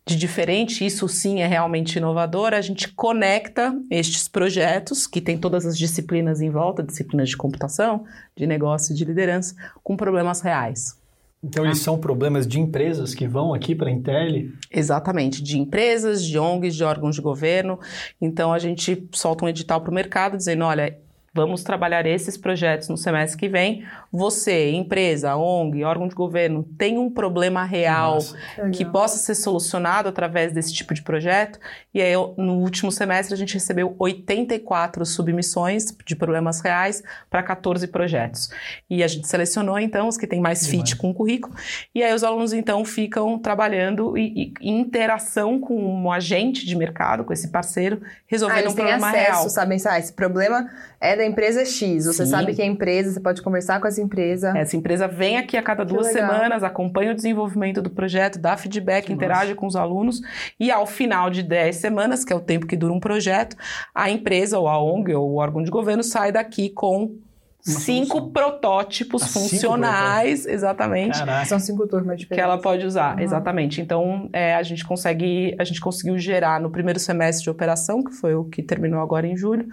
[0.06, 5.64] de diferente, isso sim é realmente inovador, a gente conecta estes projetos, que tem todas
[5.64, 8.04] as disciplinas em volta, disciplinas de computação,
[8.36, 10.98] de negócio e de liderança, com problemas reais.
[11.42, 14.48] Então, eles são problemas de empresas que vão aqui para a Intel?
[14.70, 17.78] Exatamente, de empresas, de ONGs, de órgãos de governo.
[18.20, 20.98] Então, a gente solta um edital para o mercado dizendo: olha,
[21.32, 23.86] Vamos trabalhar esses projetos no semestre que vem.
[24.10, 28.36] Você, empresa, ONG, órgão de governo, tem um problema real Nossa,
[28.72, 31.60] que possa ser solucionado através desse tipo de projeto?
[31.94, 37.86] E aí, no último semestre, a gente recebeu 84 submissões de problemas reais para 14
[37.86, 38.50] projetos.
[38.90, 41.54] E a gente selecionou, então, os que têm mais fit com o currículo.
[41.94, 46.74] E aí, os alunos, então, ficam trabalhando e, e em interação com um agente de
[46.74, 49.48] mercado, com esse parceiro, resolvendo ah, um problema acesso, real.
[49.48, 50.68] sabem, ah, esse problema
[51.00, 52.06] é da empresa X.
[52.06, 52.30] Você Sim.
[52.30, 54.56] sabe que é a empresa, você pode conversar com essa empresa.
[54.56, 59.06] Essa empresa vem aqui a cada duas semanas, acompanha o desenvolvimento do projeto, dá feedback,
[59.06, 60.22] que interage com os alunos
[60.58, 63.56] e ao final de 10 semanas, que é o tempo que dura um projeto,
[63.94, 67.14] a empresa ou a ONG ou o órgão de governo sai daqui com
[67.62, 71.18] cinco protótipos ah, funcionais, cinco exatamente.
[71.18, 71.44] Caraca.
[71.44, 72.36] São cinco turmas diferentes.
[72.36, 73.22] Que ela pode usar, uhum.
[73.22, 73.80] exatamente.
[73.80, 78.12] Então, é, a gente consegue, a gente conseguiu gerar no primeiro semestre de operação, que
[78.12, 79.68] foi o que terminou agora em julho,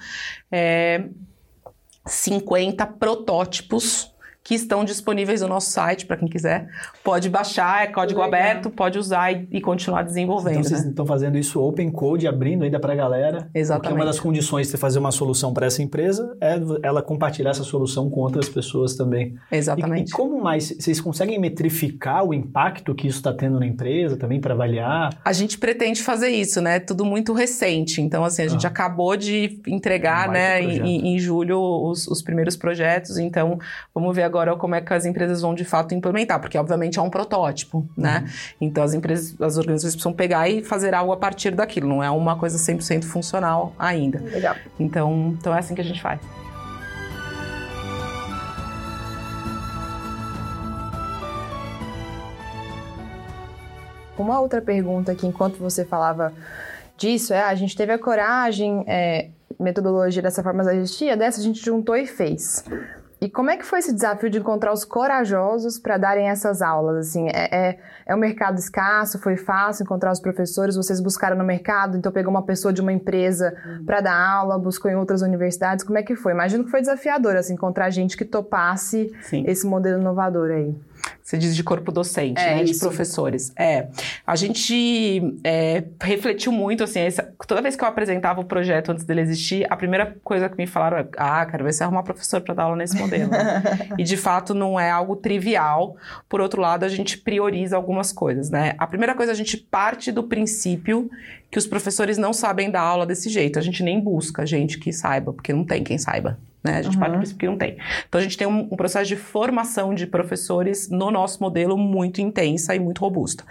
[0.52, 1.06] é,
[2.08, 4.12] 50 protótipos
[4.48, 6.70] que estão disponíveis no nosso site para quem quiser.
[7.04, 8.40] Pode baixar, é código Legal.
[8.40, 10.52] aberto, pode usar e, e continuar desenvolvendo.
[10.60, 10.90] Então vocês né?
[10.92, 13.40] estão fazendo isso open code, abrindo ainda para a galera.
[13.42, 13.94] Porque Exatamente.
[14.00, 17.66] uma das condições de você fazer uma solução para essa empresa é ela compartilhar essa
[17.66, 19.36] solução com outras pessoas também.
[19.52, 20.12] E, Exatamente.
[20.12, 20.74] e como mais?
[20.80, 25.10] Vocês conseguem metrificar o impacto que isso está tendo na empresa também para avaliar?
[25.26, 26.80] A gente pretende fazer isso, né?
[26.80, 28.02] Tudo muito recente.
[28.02, 28.70] Então, assim, a gente Ah.
[28.70, 33.18] acabou de entregar, Um né, em- em julho, os, os primeiros projetos.
[33.18, 33.60] Então,
[33.94, 37.02] vamos ver agora como é que as empresas vão de fato implementar, porque obviamente é
[37.02, 38.20] um protótipo, né?
[38.22, 38.28] Uhum.
[38.62, 41.88] Então, as empresas, as organizações precisam pegar e fazer algo a partir daquilo.
[41.88, 44.20] Não é uma coisa 100% funcional ainda.
[44.20, 44.56] Legal.
[44.80, 46.20] Então, então é assim que a gente faz.
[54.18, 56.34] Uma outra pergunta que, enquanto você falava
[56.98, 61.44] disso, é: a gente teve a coragem, é, metodologia dessa forma já existia, dessa a
[61.44, 62.64] gente juntou e fez.
[63.20, 67.08] E como é que foi esse desafio de encontrar os corajosos para darem essas aulas?
[67.08, 69.18] Assim, é, é, é um mercado escasso?
[69.18, 70.76] Foi fácil encontrar os professores?
[70.76, 71.98] Vocês buscaram no mercado?
[71.98, 75.84] Então pegou uma pessoa de uma empresa para dar aula, buscou em outras universidades?
[75.84, 76.32] Como é que foi?
[76.32, 79.44] Imagino que foi desafiador, assim, encontrar gente que topasse Sim.
[79.48, 80.76] esse modelo inovador aí.
[81.22, 82.64] Você diz de corpo docente, É, né?
[82.64, 82.80] De isso.
[82.80, 83.52] professores.
[83.58, 83.88] É.
[84.26, 89.04] A gente é, refletiu muito, assim, essa- toda vez que eu apresentava o projeto antes
[89.04, 92.42] dele existir, a primeira coisa que me falaram é: ah, quero ver se arrumar professor
[92.42, 93.30] para dar aula nesse modelo.
[93.98, 95.96] e de fato não é algo trivial.
[96.30, 98.74] Por outro lado, a gente prioriza algumas coisas, né?
[98.78, 101.10] A primeira coisa, a gente parte do princípio
[101.52, 103.58] que os professores não sabem dar aula desse jeito.
[103.60, 106.38] A gente nem busca gente que saiba, porque não tem quem saiba.
[106.64, 106.78] Né?
[106.78, 107.20] A gente parte do Uhum.
[107.20, 107.78] princípio que não tem.
[108.08, 112.20] Então a gente tem um, um processo de formação de professores no nosso modelo muito
[112.20, 113.44] intensa e muito robusta.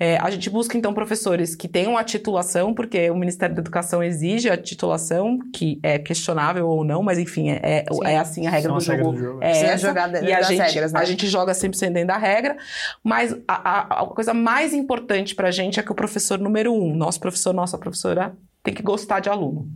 [0.00, 4.02] É, a gente busca então professores que tenham a titulação, porque o Ministério da Educação
[4.02, 8.50] exige a titulação, que é questionável ou não, mas enfim, é, é, é assim a
[8.50, 9.12] regra do regras jogo.
[9.12, 9.38] do jogo.
[9.42, 11.00] É Precisa essa, jogar dentro e a das gente, regras, né?
[11.00, 12.56] a gente joga 100% dentro da regra,
[13.04, 16.94] mas a, a- a coisa mais importante pra gente é que o professor número um,
[16.96, 18.32] nosso professor, nossa professora,
[18.68, 19.66] tem que gostar de aluno.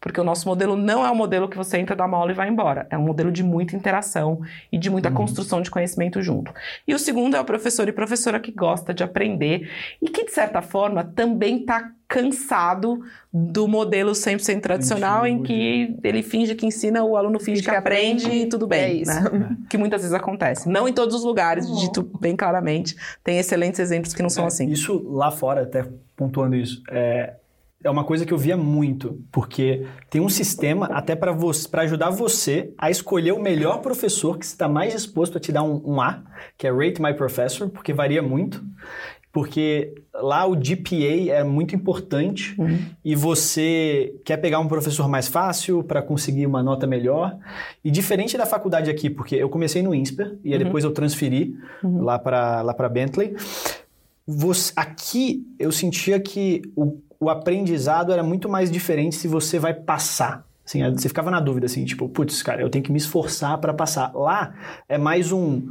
[0.00, 2.34] Porque o nosso modelo não é um modelo que você entra, dá uma aula e
[2.34, 2.86] vai embora.
[2.90, 6.52] É um modelo de muita interação e de muita construção de conhecimento junto.
[6.86, 9.68] E o segundo é o professor e professora que gosta de aprender
[10.00, 13.00] e que, de certa forma, também está cansado
[13.32, 18.30] do modelo 100% tradicional em que ele finge que ensina, o aluno finge, que, aprende
[18.30, 18.80] e tudo bem.
[18.80, 19.10] É isso.
[19.12, 19.56] né?
[19.68, 20.68] Que muitas vezes acontece.
[20.68, 22.94] Não em todos os lugares, dito bem claramente.
[23.24, 24.70] Tem excelentes exemplos que não são É, assim.
[24.70, 25.84] Isso lá fora, até
[26.16, 27.34] pontuando isso, é,
[27.86, 31.82] é uma coisa que eu via muito, porque tem um sistema até para você, para
[31.82, 35.80] ajudar você a escolher o melhor professor que está mais disposto a te dar um,
[35.84, 36.22] um A,
[36.58, 38.62] que é Rate My Professor, porque varia muito.
[39.32, 42.78] Porque lá o GPA é muito importante Uhum.
[43.04, 47.36] e você quer pegar um professor mais fácil para conseguir uma nota melhor.
[47.84, 50.64] E diferente da faculdade aqui, porque eu comecei no INSPER e aí Uhum.
[50.64, 53.34] depois eu transferi lá para lá Bentley.
[54.26, 59.74] Você- aqui eu sentia que o, o aprendizado era muito mais diferente se você vai
[59.74, 60.46] passar.
[60.64, 63.72] Assim, você ficava na dúvida, assim, tipo, putz, cara, eu tenho que me esforçar para
[63.72, 64.12] passar.
[64.14, 64.52] Lá
[64.88, 65.68] é mais um.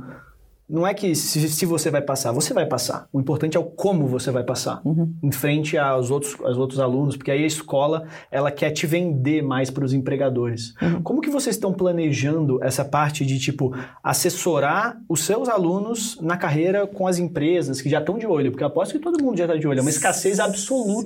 [0.67, 3.07] Não é que se, se você vai passar, você vai passar.
[3.13, 4.81] O importante é o como você vai passar.
[5.21, 9.43] Em frente aos outros, aos outros alunos, porque aí a escola ela quer te vender
[9.43, 10.73] mais para os empregadores.
[11.03, 16.87] Como que vocês estão planejando essa parte de, tipo, assessorar os seus alunos na carreira
[16.87, 18.51] com as empresas que já estão de olho?
[18.51, 19.79] Porque eu aposto que todo mundo já está de olho.
[19.79, 21.03] É uma escassez absoluta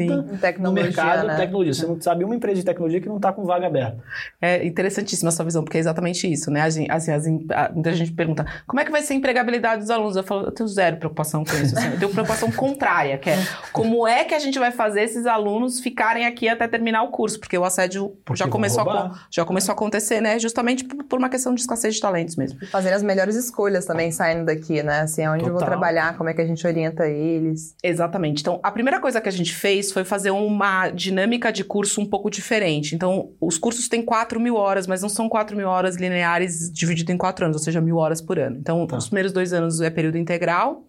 [0.59, 1.33] no mercado né?
[1.33, 1.73] de tecnologia.
[1.73, 3.97] Você não sabe uma empresa de tecnologia que não está com vaga aberta.
[4.41, 6.61] É interessantíssima a sua visão, porque é exatamente isso, né?
[6.61, 9.17] A gente, assim, as a- muita gente pergunta, como é que vai ser a
[9.49, 10.15] empregabilidade dos alunos?
[10.15, 11.77] Eu falo, eu tenho zero preocupação com isso.
[11.77, 11.91] assim.
[11.93, 13.37] eu tenho preocupação contrária, que é
[13.73, 17.39] como é que a gente vai fazer esses alunos ficarem aqui até terminar o curso?
[17.39, 20.39] Porque o assédio Porque já começou, a, já começou a acontecer, né?
[20.39, 22.59] Justamente por, por uma questão de escassez de talentos mesmo.
[22.67, 25.01] Fazer as melhores escolhas também saindo daqui, né?
[25.01, 25.69] Assim, onde eu vou Total.
[25.69, 27.75] trabalhar, como é que a gente orienta eles.
[27.83, 28.41] Exatamente.
[28.41, 32.05] Então, a primeira coisa que a gente fez foi fazer uma dinâmica de curso um
[32.05, 32.95] pouco diferente.
[32.95, 37.11] Então, os cursos têm 4 mil horas, mas não são 4 mil horas lineares dividido
[37.11, 38.57] em 4 anos, ou seja, mil horas por ano.
[38.59, 38.97] Então, Tá.
[38.97, 40.83] os primeiros dois anos é período integral,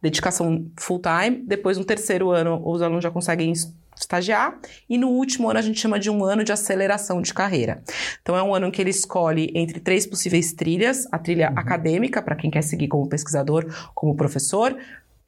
[0.00, 1.42] dedicação full time.
[1.46, 4.58] Depois, no terceiro ano, os alunos já conseguem es- estagiar.
[4.88, 7.82] E no último ano, a gente chama de um ano de aceleração de carreira.
[8.20, 12.20] Então, é um ano em que ele escolhe entre três possíveis trilhas: a trilha acadêmica,
[12.22, 13.64] para quem quer seguir como pesquisador,
[13.94, 14.76] como professor.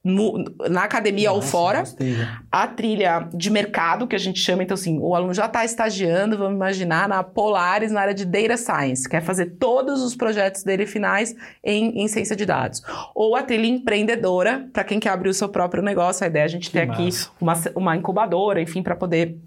[0.09, 2.41] No- na academia ou Nossa, fora, gostei já.
[2.51, 6.37] a trilha de mercado, que a gente chama, então assim, o aluno já está estagiando,
[6.37, 10.85] vamos imaginar, na Polaris, na área de Data Science, quer fazer todos os projetos dele
[10.85, 12.81] finais em, em ciência de dados.
[13.15, 16.45] Ou a trilha empreendedora, para quem quer abrir o seu próprio negócio, a ideia é
[16.45, 17.29] a gente Que ter aqui massa.
[17.39, 19.37] uma, uma incubadora, enfim, para poder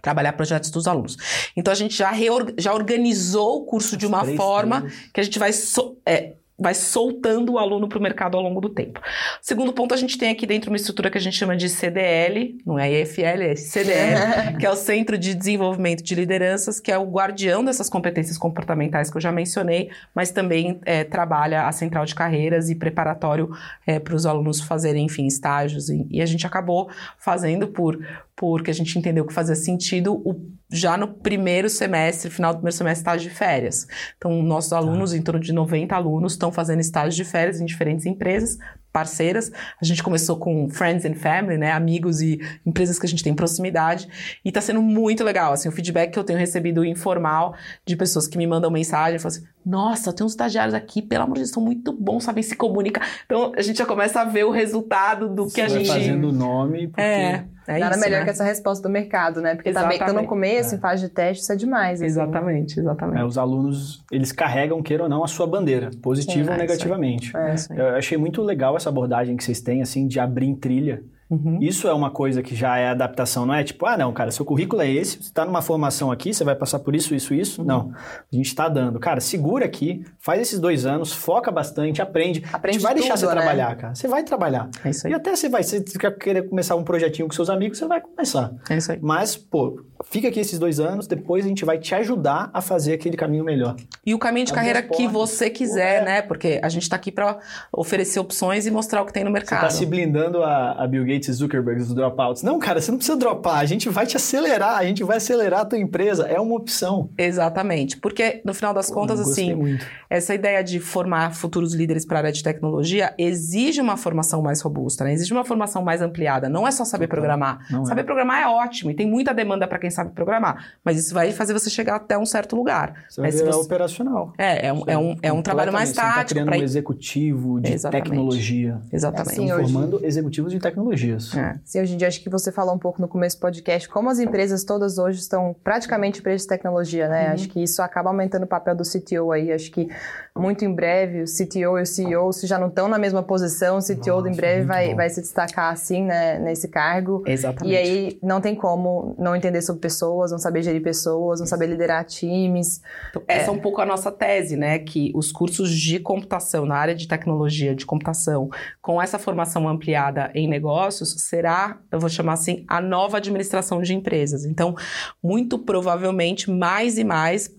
[0.00, 1.16] trabalhar projetos dos alunos.
[1.56, 2.10] Então a gente já,
[2.58, 4.98] já organizou o curso de As uma três forma trilhas.
[5.14, 8.60] que a gente vai so- é, vai soltando o aluno para o mercado ao longo
[8.60, 9.00] do tempo.
[9.40, 12.58] Segundo ponto, a gente tem aqui dentro uma estrutura que a gente chama de CDL,
[12.64, 16.98] não é EFL, é CDL, que é o Centro de Desenvolvimento de Lideranças, que é
[16.98, 22.04] o guardião dessas competências comportamentais que eu já mencionei, mas também é, trabalha a central
[22.04, 23.50] de carreiras e preparatório
[23.86, 25.88] é, para os alunos fazerem, enfim, estágios.
[25.88, 26.88] E, e a gente acabou
[27.18, 27.98] fazendo por
[28.34, 30.34] porque a gente entendeu que fazia sentido o,
[30.72, 33.86] já no primeiro semestre, final do primeiro semestre, estágio de férias.
[34.16, 38.06] Então, nossos alunos, em torno de 90 alunos, estão fazendo estágio de férias em diferentes
[38.06, 38.58] empresas
[38.92, 39.50] parceiras.
[39.80, 43.34] A gente começou com friends and family, né, amigos e empresas que a gente tem
[43.34, 44.08] proximidade,
[44.44, 47.54] e está sendo muito legal, assim, o feedback que eu tenho recebido informal
[47.86, 51.34] de pessoas que me mandam mensagem, falam assim, nossa, tem uns estagiários aqui, pelo amor
[51.34, 53.08] de Deus, são muito bons, sabem se comunicar.
[53.24, 55.88] Então, a gente já começa a ver o resultado do Você que a vai gente...
[55.88, 57.00] fazendo o nome, porque...
[57.00, 58.24] É, é Nada isso, melhor né?
[58.24, 59.54] que essa resposta do mercado, né?
[59.54, 60.28] Porque tá, bem, tá no Exatamente.
[60.28, 60.78] começo, É.
[60.78, 62.00] em fase de teste, isso é demais.
[62.00, 62.06] assim.
[62.06, 63.20] Exatamente, exatamente.
[63.20, 66.52] É, os alunos, eles carregam, queira ou não, a sua bandeira, positiva ou é isso
[66.52, 66.58] aí.
[66.58, 67.36] negativamente.
[67.36, 67.54] É.
[67.54, 67.78] isso aí.
[67.78, 71.02] Eu achei muito legal essa abordagem que vocês têm, assim, de abrir em trilha.
[71.30, 71.58] Uhum.
[71.62, 74.44] Isso é uma coisa que já é adaptação, não é tipo, ah, não, cara, seu
[74.44, 77.64] currículo é esse, você está numa formação aqui, você vai passar por isso, isso, isso.
[77.64, 77.92] Não,
[78.30, 79.00] a gente está dando.
[79.00, 82.42] Cara, segura aqui, faz esses dois anos, foca bastante, aprende.
[82.52, 83.32] a Aprende gente vai deixar tudo, você né?
[83.32, 83.94] trabalhar, cara.
[83.94, 84.68] Você vai trabalhar.
[84.84, 85.12] É isso aí.
[85.12, 87.86] E até você vai, se você quer querer começar um projetinho com seus amigos, você
[87.86, 88.52] vai começar.
[88.68, 88.98] É isso aí.
[89.00, 92.92] Mas, pô, fica aqui esses dois anos, depois a gente vai te ajudar a fazer
[92.92, 93.76] aquele caminho melhor.
[94.04, 96.04] E o caminho de Abrir carreira as que você quiser, É.
[96.04, 96.22] né?
[96.22, 97.38] Porque a gente tá aqui para
[97.72, 99.60] oferecer opções e mostrar o que tem no Você mercado.
[99.62, 102.42] tá se blindando a, a Bill Gates e Zuckerberg dos dropouts.
[102.42, 103.58] Não, cara, você não precisa dropar.
[103.58, 106.26] A gente vai te acelerar, a gente vai acelerar a tua empresa.
[106.26, 107.10] É uma opção.
[107.16, 107.96] Exatamente.
[107.98, 109.86] Porque, no final das contas, Eu gostei assim, muito.
[110.10, 114.60] essa ideia de formar futuros líderes para a área de tecnologia exige uma formação mais
[114.60, 115.12] robusta, né?
[115.12, 116.48] Exige uma formação mais ampliada.
[116.48, 117.20] Não é só saber Total.
[117.20, 117.66] programar.
[117.70, 117.86] Não é.
[117.86, 120.72] saber programar é ótimo e tem muita demanda para quem sabe programar.
[120.84, 122.94] Mas isso vai fazer você chegar até um certo lugar.
[123.08, 124.32] Você vai Mas se virar você- operacional.
[124.38, 125.92] É, é um, é um, é um trabalho mais Completamente.
[125.92, 126.34] Você não tá tático.
[126.34, 126.58] criando pra...
[126.58, 128.04] um executivo de Exatamente.
[128.04, 128.80] tecnologia.
[128.92, 129.30] Exatamente.
[129.32, 130.58] Assim, hoje- Formando executivos de
[131.02, 131.36] tecnologias.
[131.36, 131.58] É.
[131.64, 134.08] Sim, hoje em dia, acho que você falou um pouco no começo do podcast, como
[134.08, 137.26] as empresas todas hoje estão praticamente empresas de tecnologia, né?
[137.26, 137.32] Uhum.
[137.34, 139.52] Acho que isso acaba aumentando o papel do CTO aí.
[139.52, 139.88] Acho que
[140.36, 143.78] muito em breve o CTO e o CEO, se já não estão na mesma posição,
[143.78, 144.96] o CTO Nossa, em breve vai, bom.
[144.96, 147.22] vai se destacar assim, né, nesse cargo.
[147.26, 147.72] Exatamente.
[147.72, 151.66] E aí não tem como não entender sobre pessoas, não saber gerir pessoas, não saber
[151.66, 152.80] liderar times.
[153.10, 154.78] Então, Essa é um pouco a nossa tese, né?
[154.78, 160.30] Que os cursos de computação, na área de tecnologia de computação, com essa formação ampliada
[160.34, 160.48] em
[160.92, 164.44] será, eu vou chamar assim, a nova administração de empresas.
[164.44, 164.74] Então,
[165.22, 167.50] muito provavelmente, mais e mais.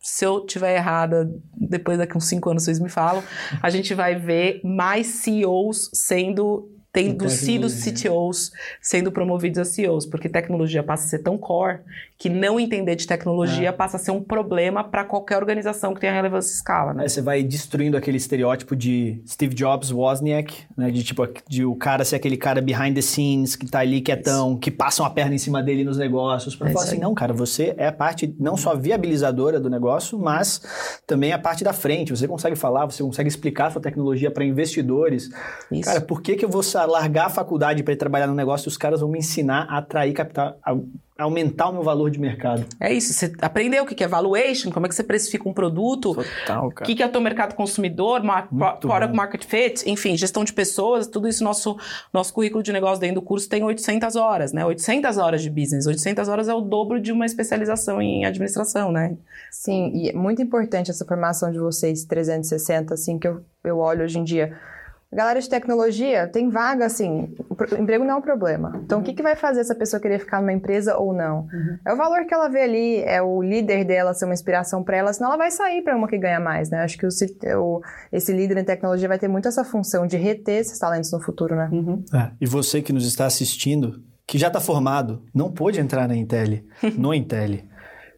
[0.00, 3.22] Se eu tiver errada, depois daqui uns cinco anos vocês me falam,
[3.60, 7.66] a gente vai ver mais CEOs sendo tendo sido.
[7.68, 11.78] CTOs sendo promovidos a CEOs, porque tecnologia passa a ser tão core
[12.18, 13.72] que não entender de tecnologia É.
[13.72, 17.02] passa a ser um problema para qualquer organização que tenha relevância em escala, né?
[17.02, 20.90] Aí você vai destruindo aquele estereótipo de Steve Jobs, Wozniak, né?
[20.90, 24.56] De tipo, de o cara ser aquele cara behind the scenes, que tá ali quietão,
[24.56, 26.56] que passam a perna em cima dele nos negócios.
[26.56, 27.06] Pra É falar isso assim, aí.
[27.06, 30.62] não, cara, você é a parte não só viabilizadora do negócio, mas
[31.06, 32.10] também a parte da frente.
[32.12, 35.28] Você consegue falar, você consegue explicar a sua tecnologia para investidores.
[35.70, 35.82] Isso.
[35.82, 38.66] Cara, por que, que eu vou sa- largar a faculdade para ir trabalhar no negócio
[38.66, 40.76] e os caras vão me ensinar a atrair capital, a
[41.18, 42.66] aumentar o meu valor de mercado?
[42.78, 46.14] É isso, você aprendeu o que é valuation, como é que você precifica um produto,
[46.14, 46.86] Total, o cara.
[46.86, 49.16] que, que é o teu mercado consumidor, Muito product bom.
[49.16, 51.76] market fit, enfim, gestão de pessoas, tudo isso nosso
[52.12, 54.64] nosso currículo de negócio dentro do curso tem 800 horas, né?
[54.64, 59.16] 800 horas de business, 800 horas é o dobro de uma especialização em administração, né?
[59.50, 64.04] Sim, e é muito importante essa formação de vocês 360, assim, que eu, eu olho
[64.04, 64.56] hoje em dia.
[65.12, 67.32] A galera de tecnologia tem vaga, assim,
[67.78, 68.80] emprego não é um problema.
[68.84, 71.46] Então, o que, que vai fazer essa pessoa querer ficar numa empresa ou não?
[71.86, 74.96] É o valor que ela vê ali, é o líder dela ser uma inspiração para
[74.96, 76.80] ela, senão ela vai sair para uma que ganha mais, né?
[76.82, 77.80] Acho que o,
[78.12, 81.54] esse líder em tecnologia vai ter muito essa função de reter esses talentos no futuro,
[81.54, 81.70] né?
[82.12, 86.16] É, E você que nos está assistindo, que já está formado, não pôde entrar na
[86.16, 86.62] Intel,
[86.98, 87.60] no Intel.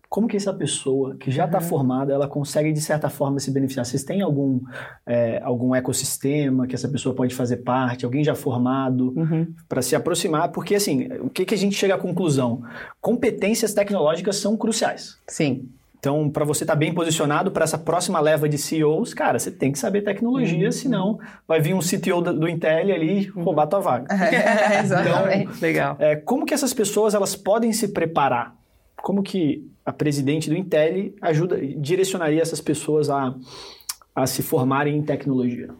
[0.09, 3.85] Como que essa pessoa que já está formada, ela consegue, de certa forma, se beneficiar?
[3.85, 4.61] Vocês têm algum,
[5.07, 8.07] é, algum ecossistema que essa pessoa pode fazer parte?
[8.07, 9.53] Alguém já formado Uhum.
[9.69, 10.51] para se aproximar?
[10.51, 12.63] Porque, assim, o que, que a gente chega à conclusão?
[13.03, 15.19] Competências tecnológicas são cruciais.
[15.27, 15.69] Sim.
[15.99, 19.73] Então, para você estar bem posicionado para essa próxima leva de CEOs, cara, você tem
[19.73, 24.07] que saber tecnologia, senão vai vir um CTO do, do Intel ali roubar tua vaga.
[24.15, 25.61] É, exatamente.
[25.61, 25.97] Legal.
[25.99, 28.55] É, como que essas pessoas elas podem se preparar?
[29.09, 33.35] Como que a presidente do Intel ajuda, direcionaria essas pessoas a,
[34.15, 35.71] a se formarem em tecnologia?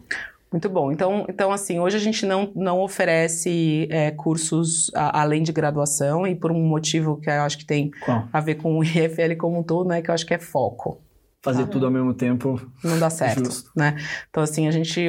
[0.51, 0.91] Muito bom.
[0.91, 6.25] Então, então assim, hoje a gente não, não oferece é, cursos a- além de graduação
[6.25, 8.27] e por um motivo que eu acho que tem Qual?
[8.33, 10.01] a ver com o IFL como um todo, né?
[10.01, 10.99] Que eu acho que é foco.
[11.43, 12.59] fazer tudo ao mesmo tempo.
[12.83, 13.69] Não dá certo, Justo.
[13.75, 13.95] né?
[14.31, 14.99] Então, assim, a gente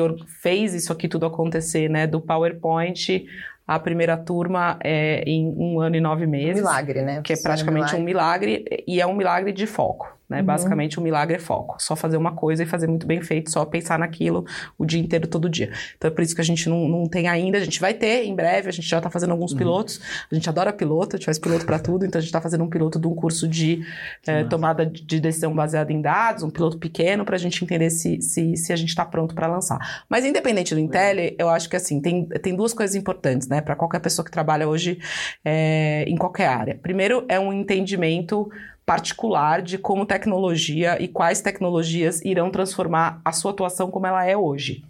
[0.43, 2.07] fez isso aqui tudo acontecer, né?
[2.07, 3.25] Do PowerPoint,
[3.71, 6.57] a primeira turma é em um ano e nove Um meses.
[6.57, 7.21] milagre, né?
[7.23, 10.39] Que é praticamente um milagre, e é um milagre de foco, né?
[10.39, 10.47] Uhum.
[10.47, 11.77] Basicamente, o milagre é foco.
[11.83, 14.47] Só fazer uma coisa e fazer muito bem feito, só pensar naquilo
[14.79, 15.73] o dia inteiro, todo dia.
[15.97, 17.59] Então, é por isso que a gente não, não tem ainda.
[17.59, 20.01] A gente vai ter em breve, a gente já tá fazendo alguns pilotos.
[20.31, 22.63] A gente adora piloto, a gente faz piloto para tudo, então a gente tá fazendo
[22.63, 23.85] um piloto de um curso de
[24.25, 28.57] eh, tomada de decisão baseada em dados, um piloto pequeno, pra gente entender se, se,
[28.57, 30.05] se a gente tá pronto para lançar.
[30.09, 33.61] Mas, independente do Intel, eu acho que, assim, tem, tem duas coisas importantes, né?
[33.61, 35.01] Para qualquer pessoa que trabalha hoje
[35.45, 36.79] eh, em qualquer área.
[36.81, 38.51] Primeiro, é um entendimento
[38.91, 44.37] particular de como tecnologia e quais tecnologias irão transformar a sua atuação como ela é
[44.37, 44.83] hoje.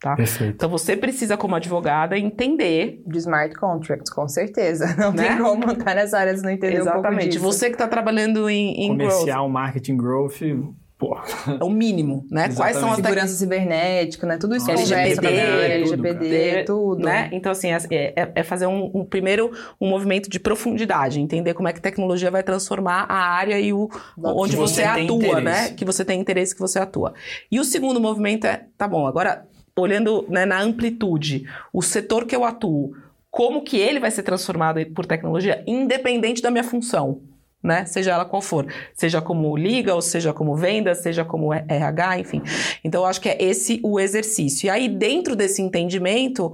[0.00, 0.14] Tá?
[0.14, 0.54] Perfeito.
[0.54, 4.94] Então você precisa, como advogada, entender De smart contracts, com certeza.
[4.96, 5.26] Não Né?
[5.30, 7.28] tem como estar nessa área se não entender um pouco exatamente.
[7.30, 7.42] disso.
[7.42, 10.40] Você que está trabalhando em, em growth, Comercial, marketing, growth,
[10.98, 11.16] pô.
[11.60, 12.48] é o mínimo, né?
[12.54, 13.06] Quais são as Exatamente.
[13.06, 14.36] Segurança cibernética, né?
[14.36, 17.04] Tudo isso LGPD, também, tudo, tudo.
[17.04, 17.30] né?
[17.32, 17.76] Então, assim, é,
[18.16, 21.82] é- é fazer um, um primeiro um movimento de profundidade, entender como é que a
[21.82, 23.88] tecnologia vai transformar a área e o
[24.22, 25.42] onde você, você atua, interesse.
[25.42, 25.70] né?
[25.70, 27.14] Que você tem interesse que você atua.
[27.50, 29.46] E o segundo movimento é, tá bom, agora
[29.76, 32.92] olhando né, na amplitude, o setor que eu atuo,
[33.30, 37.20] como que ele vai ser transformado por tecnologia, independente da minha função.
[37.62, 37.84] Né?
[37.86, 42.40] Seja ela qual for, seja como legal, seja como venda, seja como RH, enfim.
[42.84, 44.66] Então, eu acho que é esse o exercício.
[44.66, 46.52] E aí, dentro desse entendimento,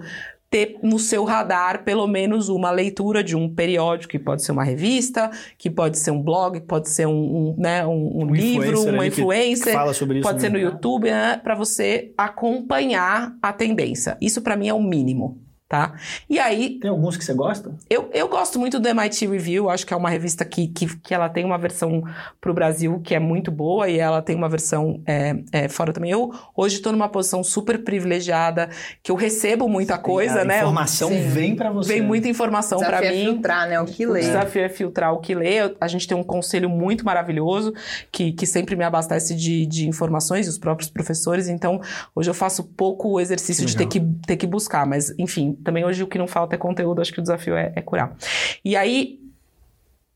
[0.55, 4.63] ter no seu radar pelo menos uma leitura de um periódico, que pode ser uma
[4.63, 5.29] revista,
[5.59, 9.05] que pode ser um blog, que pode ser um, um, né, um, um livro, uma
[9.05, 9.75] influencer.
[10.23, 10.57] Pode ser no.
[10.57, 14.17] YouTube, né, para você acompanhar a tendência.
[14.21, 15.95] Isso para mim é o mínimo, tá?
[16.29, 17.75] E aí, Tem alguns que você gosta?
[17.89, 21.15] eu, eu gosto muito do MIT Review, acho que é uma revista que, que, que
[21.15, 22.03] ela tem uma versão
[22.41, 25.93] para o Brasil que é muito boa e ela tem uma versão é, é, fora
[25.93, 26.11] também.
[26.11, 28.69] Eu hoje estou numa posição super privilegiada,
[29.03, 30.59] que eu recebo muita coisa, a né?
[30.59, 31.29] informação Sim.
[31.29, 31.95] vem pra você.
[31.95, 33.25] Vem muita informação Desafio para é mim.
[33.33, 33.81] filtrar, né?
[33.81, 34.21] O que O lê.
[34.21, 35.55] desafio é filtrar o que lê.
[35.63, 37.73] Eu- A gente tem um conselho muito maravilhoso
[38.13, 41.49] que, que sempre me abastece de, de informações, os próprios professores.
[41.49, 41.81] Então,
[42.15, 44.87] hoje eu faço pouco o exercício de ter que, ter que buscar.
[44.87, 47.01] Mas, enfim, também hoje o que não falta é conteúdo.
[47.01, 48.17] Acho que o desafio é, é curar.
[48.65, 49.21] E aí,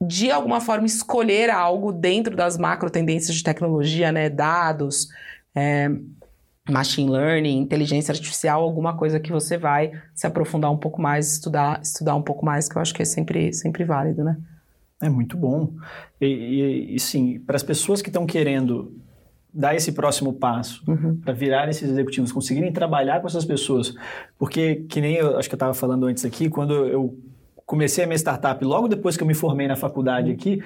[0.00, 4.28] de alguma forma, escolher algo dentro das macro tendências de tecnologia, né?
[4.30, 5.08] Dados,
[5.54, 5.90] é,
[6.70, 11.80] machine learning, inteligência artificial, alguma coisa que você vai se aprofundar um pouco mais, estudar,
[11.82, 14.36] estudar um pouco mais, que eu acho que é sempre, sempre válido, né?
[15.00, 15.72] É muito bom.
[16.20, 18.92] E, e- e, sim, para as pessoas que estão querendo
[19.58, 21.16] dar esse próximo passo, Uhum.
[21.24, 23.92] para virar esses executivos, conseguirem trabalhar com essas pessoas,
[24.38, 27.18] porque que nem eu acho que eu estava falando antes aqui, quando eu
[27.66, 30.62] comecei a minha startup, logo depois que eu me formei na faculdade aqui,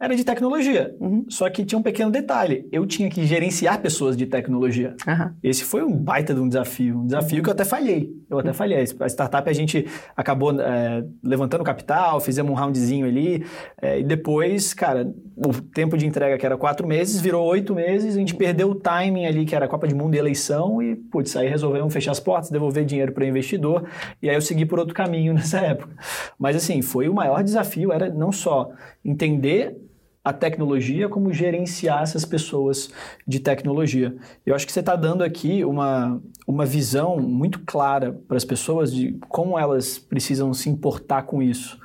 [0.00, 0.94] era de tecnologia.
[1.00, 1.26] Uhum.
[1.28, 4.94] Só que tinha um pequeno detalhe, eu tinha que gerenciar pessoas de tecnologia.
[5.06, 5.34] Aham.
[5.42, 8.08] Esse foi um baita de um desafio, um desafio que eu até falhei.
[8.30, 8.78] Eu até falhei.
[9.00, 9.86] A startup a gente
[10.16, 13.44] acabou é, levantando capital, fizemos um roundzinho ali,
[13.80, 18.14] é, e depois, cara, o tempo de entrega que era quatro meses virou oito meses,
[18.14, 21.34] a gente perdeu o timing ali que era Copa de Mundo e eleição, e putz,
[21.36, 23.88] aí resolvemos fechar as portas, devolver dinheiro para o investidor,
[24.22, 25.92] e aí eu segui por outro caminho nessa época.
[26.38, 28.70] Mas assim, foi o maior desafio, era não só
[29.04, 29.87] entender
[30.28, 32.90] a tecnologia, como gerenciar essas pessoas
[33.26, 34.14] de tecnologia.
[34.44, 38.92] Eu acho que você está dando aqui uma, uma visão muito clara para as pessoas
[38.92, 41.78] de como elas precisam se importar com isso.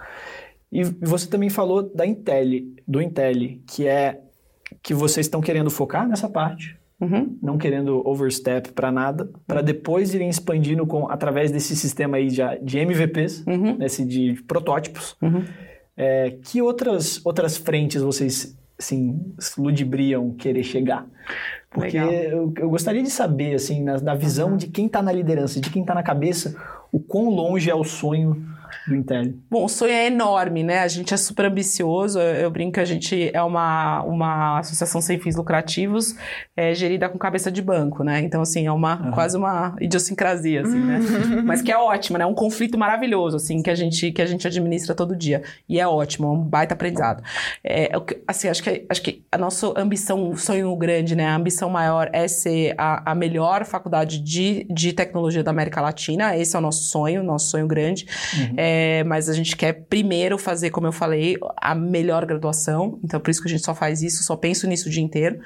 [0.72, 2.48] E você também falou da Intel,
[2.88, 4.20] do Intel, que é
[4.82, 7.38] que vocês estão querendo focar nessa parte, Uhum.
[7.42, 12.56] não querendo overstep para nada, para depois irem expandindo com através desse sistema aí já
[12.56, 13.78] de MVPs, Uhum.
[13.78, 15.16] desse de protótipos.
[15.22, 15.44] Uhum.
[15.96, 19.20] É, que outras, outras frentes vocês assim,
[19.58, 21.06] ludibriam querer chegar?
[21.70, 24.58] Porque eu, eu gostaria de saber, assim, na, na visão Uhum.
[24.58, 26.56] de quem está na liderança, de quem está na cabeça,
[26.92, 28.46] o quão longe é o sonho
[28.88, 29.34] do Intel.
[29.50, 30.80] Bom, o sonho é enorme, né?
[30.80, 32.20] A gente é super ambicioso.
[32.20, 36.16] Eu, eu brinco que a gente é uma, uma associação sem fins lucrativos
[36.56, 38.22] é, gerida com cabeça de banco, né?
[38.22, 41.00] Então, assim, é uma quase uma idiosincrasia, assim, né?
[41.44, 42.24] Mas que é ótima, né?
[42.24, 45.44] É um conflito maravilhoso, assim, que a gente, que a gente administra todo dia.
[45.68, 47.24] E é ótimo, é um baita aprendizado.
[47.64, 51.28] É, que- assim, acho que, acho que a nossa ambição, o sonho grande, né?
[51.28, 56.38] A ambição maior é ser a, a melhor faculdade de, de tecnologia da América Latina.
[56.38, 58.06] Esse é o nosso sonho, nosso sonho grande.
[58.58, 58.63] É,
[59.06, 63.00] mas a gente quer primeiro fazer, como eu falei, a melhor graduação.
[63.04, 65.40] Então, por isso que a gente só faz isso, só penso nisso o dia inteiro.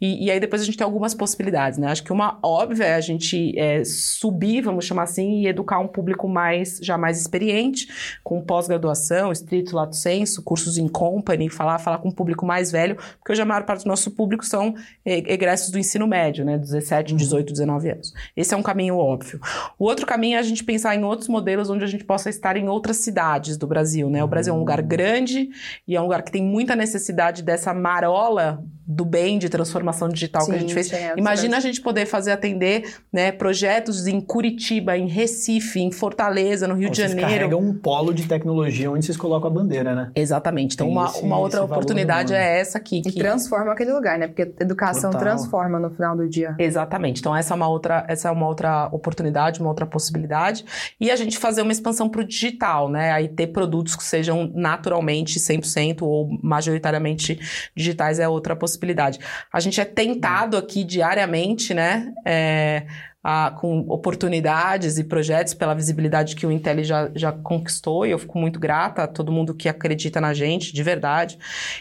[0.00, 1.88] E, e aí depois a gente tem algumas possibilidades, né?
[1.88, 5.88] Acho que uma óbvia é a gente é, subir, vamos chamar assim, e educar um
[5.88, 7.88] público mais já mais experiente,
[8.22, 12.96] com pós-graduação, estrito lato senso, cursos em company, falar, falar com um público mais velho,
[12.96, 16.58] porque hoje a maior parte do nosso público são egressos do ensino médio, né?
[16.58, 18.12] 17, 18, 19 anos.
[18.36, 19.40] Esse é um caminho óbvio.
[19.78, 22.56] O outro caminho é a gente pensar em outros modelos onde a gente possa estar
[22.58, 24.22] em outras cidades do Brasil, né?
[24.22, 25.48] O Brasil é um lugar grande
[25.86, 30.40] e é um lugar que tem muita necessidade dessa marola do bem de transformação digital
[30.42, 30.90] Sim, que a gente fez.
[30.90, 36.66] É, Imagina a gente poder fazer atender né, projetos em Curitiba, em Recife, em Fortaleza,
[36.66, 37.20] no Rio de Janeiro.
[37.20, 40.10] Carrega um polo de tecnologia onde vocês colocam a bandeira, né?
[40.14, 40.72] Exatamente.
[40.72, 43.02] Então, uma, esse, uma outra oportunidade é essa aqui.
[43.02, 43.10] Que...
[43.10, 44.26] E transforma aquele lugar, né?
[44.26, 45.20] Porque educação Total.
[45.20, 46.56] transforma no final do dia.
[46.58, 47.20] Exatamente.
[47.20, 50.64] Então, essa é uma outra, essa é uma outra oportunidade, uma outra possibilidade.
[50.98, 52.47] E a gente fazer uma expansão para o digital,
[52.88, 53.12] né?
[53.12, 57.38] Aí ter produtos que sejam naturalmente 100% ou majoritariamente
[57.76, 59.18] digitais é outra possibilidade.
[59.52, 62.12] A gente é tentado aqui diariamente, né?
[62.24, 62.86] É,
[63.22, 68.18] a, com oportunidades e projetos pela visibilidade que o Intel já, já conquistou e eu
[68.18, 71.38] fico muito grata a todo mundo que acredita na gente, de verdade.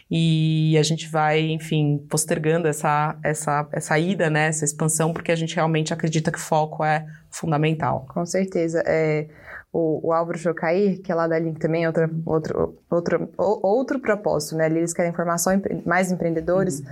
[0.09, 5.35] E a gente vai, enfim, postergando essa, essa, essa ida, né, essa expansão, porque a
[5.35, 8.05] gente realmente acredita que foco é fundamental.
[8.09, 8.83] Com certeza.
[8.85, 9.27] É
[9.71, 13.99] o, o Álvaro Chocair, que é lá da Link também, é outra, outro, outro, outro
[13.99, 14.65] propósito, né?
[14.65, 15.51] Ali eles querem formar só
[15.85, 16.79] mais empreendedores.
[16.79, 16.85] Uhum.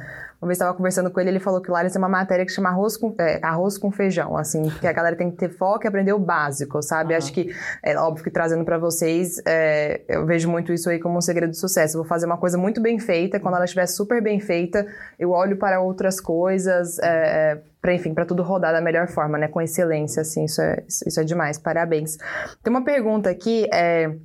[0.45, 2.51] Uma vez estava conversando com ele, ele falou que lá eles têm uma matéria que
[2.51, 5.85] chama arroz com, é, arroz com feijão, assim, que a galera tem que ter foco
[5.85, 7.13] e aprender o básico, sabe?
[7.13, 7.17] Uhum.
[7.17, 11.17] Acho que, é óbvio que trazendo para vocês, é, eu vejo muito isso aí como
[11.17, 11.97] um segredo de sucesso.
[11.97, 14.85] Eu vou fazer uma coisa muito bem feita, quando ela estiver super bem feita,
[15.17, 19.39] eu olho para outras coisas, é, é para enfim, para tudo rodar da melhor forma,
[19.39, 22.17] né, com excelência, assim, isso é, isso é demais, parabéns.
[22.63, 24.15] Tem uma pergunta aqui, é,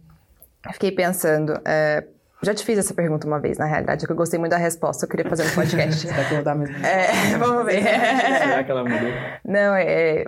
[0.72, 2.04] fiquei pensando, é,
[2.43, 5.05] já te fiz essa pergunta uma vez, na realidade, que eu gostei muito da resposta,
[5.05, 6.07] eu queria fazer no podcast.
[6.09, 6.86] Vai perguntar mesmo?
[6.86, 7.82] É, vamos ver.
[7.82, 9.12] Será que ela mudou?
[9.45, 10.24] Não, é,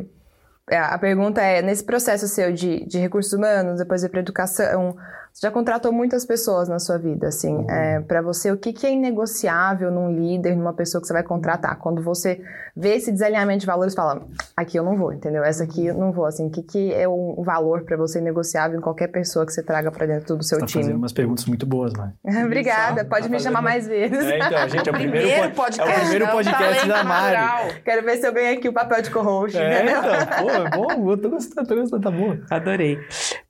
[0.70, 4.96] é, a pergunta é, nesse processo seu de, de recursos humanos, depois ir para educação,
[5.32, 7.54] você já contratou muitas pessoas na sua vida, assim.
[7.54, 7.70] Uhum.
[7.70, 11.22] É, para você, o que, que é inegociável num líder, numa pessoa que você vai
[11.22, 11.78] contratar?
[11.78, 12.40] Quando você
[12.76, 14.26] vê esse desalinhamento de valores, fala,
[14.56, 15.42] aqui eu não vou, entendeu?
[15.42, 16.48] Essa aqui eu não vou, assim.
[16.48, 19.90] O que, que é um valor para você negociável em qualquer pessoa que você traga
[19.90, 20.84] para dentro do seu você tá time?
[20.84, 22.12] fazendo umas perguntas muito boas, né?
[22.44, 24.24] Obrigada, pode tá me chamar mais vezes.
[24.24, 27.82] É, então, gente, é o primeiro, primeiro podcast, é o primeiro podcast da Mari.
[27.84, 30.02] Quero ver se eu ganho aqui o papel de co-host, é, Então,
[30.44, 32.36] pô, é bom, eu tô gostando, tô gostando, tá bom.
[32.50, 32.98] Adorei.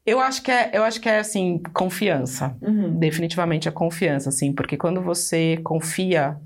[0.05, 2.57] Eu acho que é, eu acho que é assim, confiança.
[2.61, 2.99] Uhum.
[2.99, 6.37] Definitivamente a confiança, assim, porque quando você confia,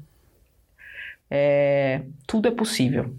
[1.30, 3.14] é, tudo é possível.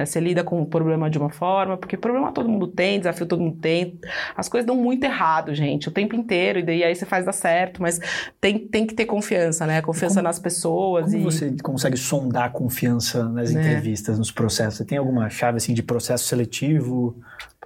[0.00, 0.06] Né?
[0.06, 3.42] Você lida com o problema de uma forma, porque problema todo mundo tem, desafio todo
[3.42, 3.98] mundo tem.
[4.34, 7.32] As coisas dão muito errado, gente, o tempo inteiro, e daí aí você faz dar
[7.32, 8.00] certo, mas
[8.40, 9.82] tem, tem que ter confiança, né?
[9.82, 11.04] Confiança como, nas pessoas.
[11.04, 11.22] Como e...
[11.22, 13.60] você consegue sondar a confiança nas né?
[13.60, 14.78] entrevistas, nos processos?
[14.78, 17.14] Você tem alguma chave assim de processo seletivo?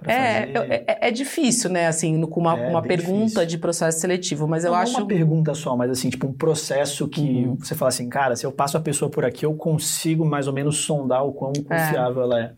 [0.03, 0.51] É,
[0.87, 3.45] é, é, difícil, né, assim, com uma, é, uma pergunta difícil.
[3.45, 4.91] de processo seletivo, mas eu não acho...
[4.91, 7.55] Não uma pergunta só, mas assim, tipo um processo que uhum.
[7.55, 10.53] você fala assim, cara, se eu passo a pessoa por aqui, eu consigo mais ou
[10.53, 11.61] menos sondar o quão é.
[11.61, 12.51] confiável ela é.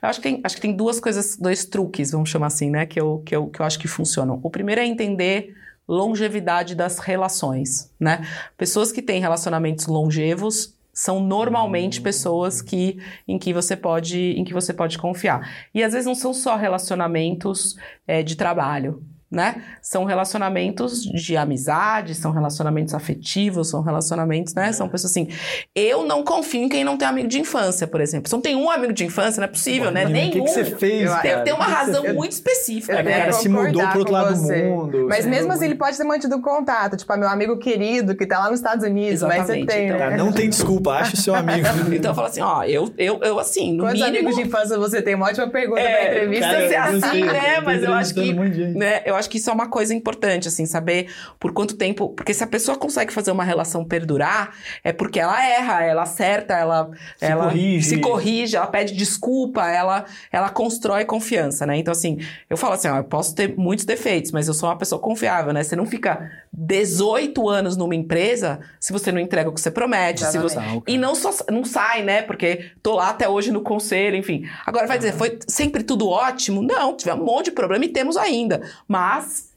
[0.00, 2.86] Eu acho que, tem, acho que tem duas coisas, dois truques, vamos chamar assim, né,
[2.86, 4.38] que eu, que eu, que eu acho que funcionam.
[4.40, 5.52] O primeiro é entender
[5.86, 8.26] longevidade das relações, né?
[8.56, 14.54] Pessoas que têm relacionamentos longevos são normalmente pessoas que em que você pode em que
[14.54, 15.68] você pode confiar.
[15.74, 17.76] E às vezes não são só relacionamentos
[18.06, 19.02] é, de trabalho
[19.34, 19.62] né?
[19.82, 24.72] São relacionamentos de amizade, são relacionamentos afetivos, são relacionamentos, né?
[24.72, 25.28] São pessoas assim.
[25.74, 28.28] Eu não confio em quem não tem amigo de infância, por exemplo.
[28.28, 30.04] Se não tem um amigo de infância, não é possível, Bom, né?
[30.04, 30.28] Nenhum.
[30.28, 31.22] O que, que você fez?
[31.22, 33.00] Deve ter uma razão muito específica.
[33.00, 33.16] É, né?
[33.16, 34.62] O cara se mudou pro outro lado você.
[34.62, 35.06] do mundo.
[35.08, 36.96] Mas mesmo assim, ele pode ter mantido contato.
[36.96, 39.40] Tipo, meu amigo querido que tá lá nos Estados Unidos, Exatamente.
[39.40, 39.86] mas você tem.
[39.86, 40.16] Então, né?
[40.16, 41.66] Não tem desculpa, ache seu amigo.
[41.92, 44.18] então fala assim: ó, eu, eu, eu assim, no Quantos mínimo...
[44.18, 45.14] amigos de infância você tem?
[45.14, 46.46] Uma ótima pergunta é, pra entrevista.
[46.46, 47.60] Cara, ser assim, né?
[47.60, 48.32] Mas eu acho que.
[48.32, 52.10] Né, eu acho que isso é uma coisa importante, assim, saber por quanto tempo.
[52.10, 56.54] Porque se a pessoa consegue fazer uma relação perdurar, é porque ela erra, ela acerta,
[56.54, 57.88] ela se, ela corrige.
[57.88, 61.76] se corrige, ela pede desculpa, ela, ela constrói confiança, né?
[61.76, 62.18] Então, assim,
[62.48, 65.52] eu falo assim, ó, eu posso ter muitos defeitos, mas eu sou uma pessoa confiável,
[65.52, 65.62] né?
[65.62, 70.24] Você não fica 18 anos numa empresa se você não entrega o que você promete,
[70.24, 70.56] se você...
[70.86, 72.22] e não só não sai, né?
[72.22, 74.44] Porque tô lá até hoje no conselho, enfim.
[74.64, 76.62] Agora vai dizer, foi sempre tudo ótimo?
[76.62, 78.62] Não, tivemos um monte de problema e temos ainda.
[78.86, 79.52] Mas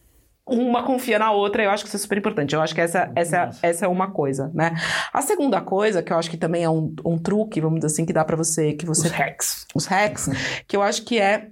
[0.48, 2.56] uma confia na outra, eu acho que isso é super importante.
[2.56, 4.74] Eu acho que essa, essa, essa é uma coisa, né?
[5.14, 8.06] A segunda coisa, que eu acho que também é um, um truque, vamos dizer assim,
[8.06, 9.08] que dá para você, que você...
[9.08, 9.68] Os hacks.
[9.76, 10.30] Os hacks,
[10.68, 11.50] que eu acho que é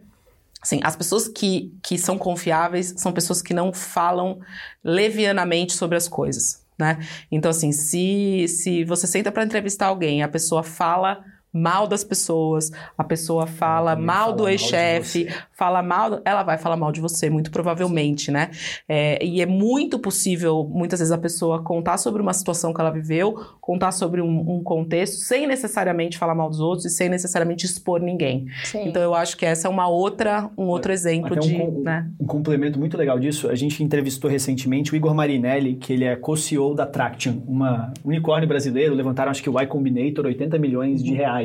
[0.65, 4.39] Assim, as pessoas que, que são confiáveis são pessoas que não falam
[4.83, 6.97] levianamente sobre as coisas, né?
[7.31, 11.23] Então, assim, se, se você senta para entrevistar alguém, a pessoa fala
[11.55, 16.91] mal das pessoas, a pessoa fala mal do ex-chefe, fala mal, ela vai falar mal
[16.91, 18.51] de você, muito provavelmente, né?
[18.89, 22.89] É, e é muito possível, muitas vezes, a pessoa contar sobre uma situação que ela
[22.91, 27.65] viveu, contar sobre um, um contexto, sem necessariamente falar mal dos outros e sem necessariamente
[27.65, 28.47] expor ninguém.
[28.65, 28.89] Sim.
[28.89, 32.09] Então, eu acho que essa é uma outra, um outro exemplo um de, com- né?
[32.19, 36.15] Um complemento muito legal disso, a gente entrevistou recentemente o Igor Marinelli, que ele é
[36.17, 41.13] co-CEO da Traction, uma unicórnio brasileiro, levantaram acho que o Y Combinator 80 milhões de
[41.13, 41.44] reais.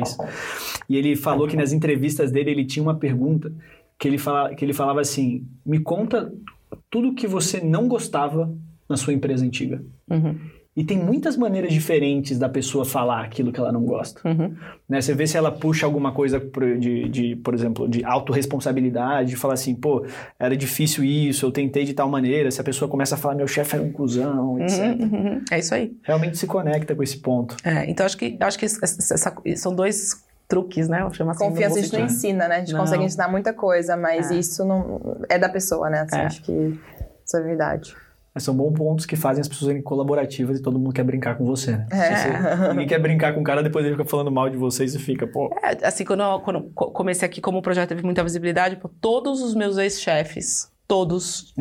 [0.89, 3.51] E ele falou que nas entrevistas dele ele tinha uma pergunta
[3.97, 6.33] que ele, fala, que ele falava assim, me conta
[6.89, 8.53] tudo que você não gostava
[8.89, 9.83] na sua empresa antiga.
[10.09, 10.39] Uhum,
[10.75, 14.21] E tem muitas maneiras diferentes da pessoa falar aquilo que ela não gosta.
[14.25, 14.55] uhum.
[14.87, 15.01] Né?
[15.01, 16.39] Você vê se ela puxa alguma coisa
[16.79, 20.05] de, de, por exemplo, de autorresponsabilidade, de falar assim, pô,
[20.39, 22.49] era difícil isso, eu tentei de tal maneira.
[22.51, 24.79] Se a pessoa começa a falar, meu chefe era um cuzão, etc.
[24.79, 25.41] Uhum, uhum.
[25.51, 25.93] É isso aí.
[26.03, 27.57] Realmente se conecta com esse ponto.
[27.65, 28.79] É, então, acho que, acho que essa-
[29.13, 31.01] essa- são dois truques, né?
[31.03, 32.55] Assim, Confiança a gente não ensina, né?
[32.55, 32.79] A gente Não.
[32.81, 34.35] consegue ensinar muita coisa, mas É.
[34.35, 36.01] isso não é da pessoa, né?
[36.01, 36.25] Assim, É.
[36.25, 36.79] Acho que
[37.25, 37.93] isso é verdade.
[38.33, 41.37] Mas são bons pontos que fazem as pessoas serem colaborativas e todo mundo quer brincar
[41.37, 41.87] com você, né?
[41.91, 42.15] É.
[42.15, 44.89] Você- ninguém quer brincar com o cara, depois ele fica falando mal de você e
[44.99, 45.49] fica, pô...
[45.61, 48.77] É, assim, quando eu, quando eu co- comecei aqui, como o projeto teve muita visibilidade,
[48.77, 51.53] pô, todos os meus ex-chefes, todos,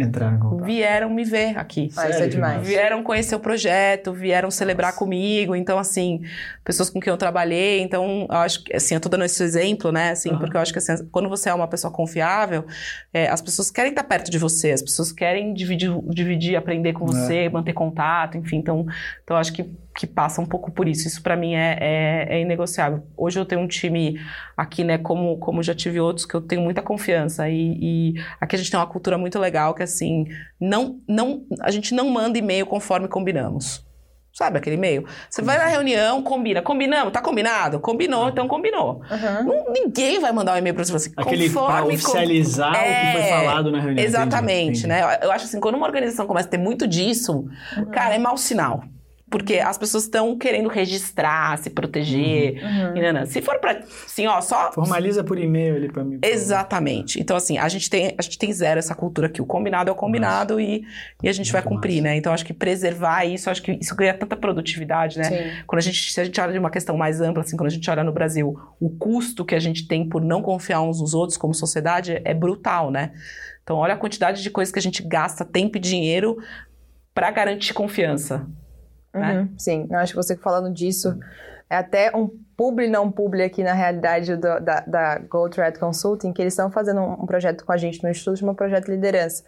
[0.65, 1.89] vieram me ver aqui.
[1.97, 2.67] Ah, isso é demais.
[2.67, 5.55] Vieram conhecer o projeto, vieram celebrar comigo.
[5.55, 6.23] Então, assim,
[6.65, 7.81] pessoas com quem eu trabalhei.
[7.81, 10.11] Então, eu acho que, assim, eu tô dando esse exemplo, né?
[10.11, 10.41] Assim, Aham.
[10.41, 12.67] porque eu acho que, assim, quando você é uma pessoa confiável,
[13.15, 17.07] é, as pessoas querem estar perto de você, as pessoas querem dividir, dividir aprender com
[17.07, 18.57] você, manter contato, enfim.
[18.57, 18.85] Então,
[19.23, 19.65] então eu acho que,
[19.97, 21.07] que passa um pouco por isso.
[21.07, 23.05] Isso, para mim, é, é, é inegociável.
[23.17, 24.21] Hoje eu tenho um time
[24.57, 27.49] aqui, né, como, como já tive outros, que eu tenho muita confiança.
[27.49, 30.25] E, e aqui a gente tem uma cultura muito legal que, assim,
[30.61, 33.85] não, não, a gente não manda e-mail conforme combinamos.
[34.33, 35.05] Sabe aquele e-mail?
[35.29, 36.63] Você vai na reunião, combina.
[36.63, 37.13] Combinamos?
[37.13, 37.81] Tá combinado?
[37.81, 39.03] Combinou, então combinou.
[39.11, 39.45] Uhum.
[39.45, 42.75] Não- ninguém vai mandar um e-mail pra você assim, Aquele pra conforme com- oficializar o
[42.75, 44.05] que foi É, falado na reunião.
[44.05, 44.87] Exatamente, Entendi, entendi.
[44.87, 45.19] né?
[45.21, 47.45] Eu- Eu acho assim, quando uma organização começa a ter muito disso,
[47.93, 48.85] cara, é mau sinal.
[49.31, 52.63] Porque as pessoas estão querendo registrar, se proteger.
[52.63, 52.97] Uhum.
[52.97, 53.25] e nanã.
[53.27, 56.19] Se for pra, assim, ó, só Formaliza por e-mail ali pra mim.
[56.23, 57.21] Exatamente.
[57.21, 59.41] Então, assim, a gente tem, a gente tem zero essa cultura aqui.
[59.41, 60.85] O combinado é o combinado e,
[61.23, 62.17] e a gente vai Muito cumprir, né?
[62.17, 65.25] Então, acho que preservar isso, acho que isso ganha tanta produtividade, né?
[65.25, 65.63] Sim.
[65.67, 67.73] Quando a gente, se a gente olha de uma questão mais ampla, assim, quando a
[67.73, 71.15] gente olha no Brasil, o custo que a gente tem por não confiar uns nos
[71.15, 73.13] outros como sociedade é brutal, né?
[73.63, 76.37] Então, olha a quantidade de coisas que a gente gasta tempo e dinheiro
[77.15, 78.47] para garantir confiança.
[79.15, 79.41] Né?
[79.41, 81.19] Uhum, Sim, eu acho que você falando disso
[81.69, 86.43] é até um publi não publi aqui na realidade do- da, da Gold Consulting, que
[86.43, 89.45] eles estão fazendo um, um projeto com a gente no Instituto, chama Projeto Liderança.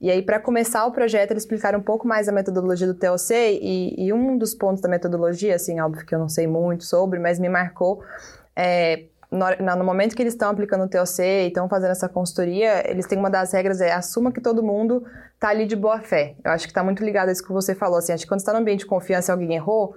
[0.00, 3.58] E aí, para começar o projeto, eles explicaram um pouco mais a metodologia do TLC
[3.60, 7.18] e, e um dos pontos da metodologia, assim, óbvio que eu não sei muito sobre,
[7.18, 8.02] mas me marcou,
[8.56, 13.06] é, no, momento que eles estão aplicando o TLC e estão fazendo essa consultoria, eles
[13.06, 15.04] têm uma das regras, é assuma que todo mundo
[15.40, 16.36] tá ali de boa fé.
[16.44, 18.40] Eu acho que tá muito ligado a isso que você falou, assim, acho que quando
[18.40, 19.94] você tá no ambiente de confiança e alguém errou,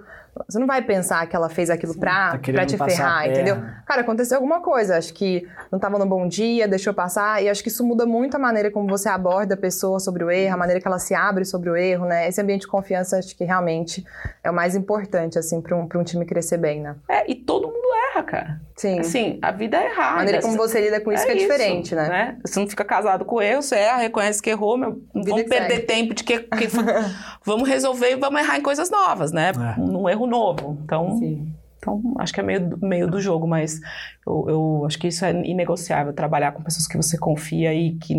[0.48, 3.56] você não vai pensar que ela fez aquilo pra, Tá pra te ferrar, entendeu?
[3.86, 7.62] Cara, aconteceu alguma coisa, acho que não tava no bom dia, deixou passar, e acho
[7.62, 10.58] que isso muda muito a maneira como você aborda a pessoa sobre o erro, a
[10.58, 12.28] maneira que ela se abre sobre o erro, né?
[12.28, 14.04] Esse ambiente de confiança, acho que realmente
[14.42, 16.96] é o mais importante, assim, pra um, pra um time crescer bem, né?
[17.08, 18.60] É, e todo mundo erra, cara.
[18.76, 19.00] Sim.
[19.00, 20.12] Assim, a vida é errada.
[20.12, 22.36] a maneira como você lida com isso que é diferente, né?
[22.44, 25.86] Você não fica casado com erro, você erra, reconhece que errou, meu, vamos perder segue.
[25.86, 26.68] tempo de que, que
[27.44, 29.50] vamos resolver e vamos errar em coisas novas, né?
[29.50, 29.80] É.
[29.80, 30.78] Num erro novo.
[30.84, 31.52] Então, Sim.
[31.78, 33.80] então acho que é meio, do- meio do jogo, mas
[34.26, 38.14] eu, eu acho que isso é inegociável, trabalhar com pessoas que você confia e que,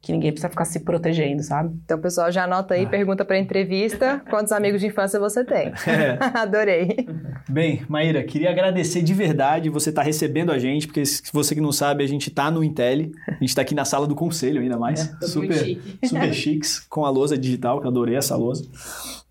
[0.00, 1.74] que ninguém precisa ficar se protegendo, sabe?
[1.84, 5.72] Então, pessoal, já anota aí, pergunta pra entrevista, quantos amigos de infância você tem?
[5.86, 6.18] É.
[6.38, 7.06] Adorei.
[7.48, 11.60] Bem, Maíra, queria agradecer de verdade você estar recebendo a gente, porque se você que
[11.60, 14.60] não sabe, a gente está no Intel, a gente está aqui na sala do conselho
[14.60, 15.98] ainda mais, É, super, chique.
[16.06, 18.64] super chiques, com a lousa digital, que eu adorei essa lousa.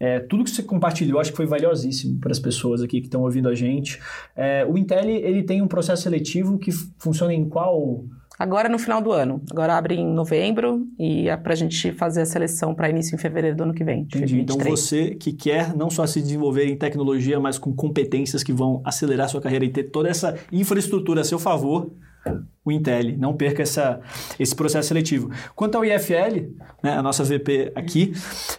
[0.02, 3.22] É, tudo que você compartilhou acho que foi valiosíssimo para as pessoas aqui que estão
[3.22, 3.99] ouvindo a gente.
[4.36, 8.04] É, o Intel, ele tem um processo seletivo que funciona em qual...
[8.39, 9.43] Agora no final do ano.
[9.52, 13.56] Agora abre em novembro e é pra gente fazer a seleção para início em fevereiro
[13.56, 14.02] do ano que vem.
[14.02, 14.39] Entendi.
[14.39, 14.80] Então 23.
[14.80, 19.30] você que quer não só se desenvolver em tecnologia, mas com competências que vão acelerar
[19.30, 21.91] sua carreira e ter toda essa infraestrutura a seu favor,
[22.64, 23.18] o Intel.
[23.18, 23.99] Não perca essa,
[24.39, 25.32] esse processo seletivo.
[25.55, 26.51] Quanto ao IFL,
[26.84, 28.14] né, a nossa VP aqui,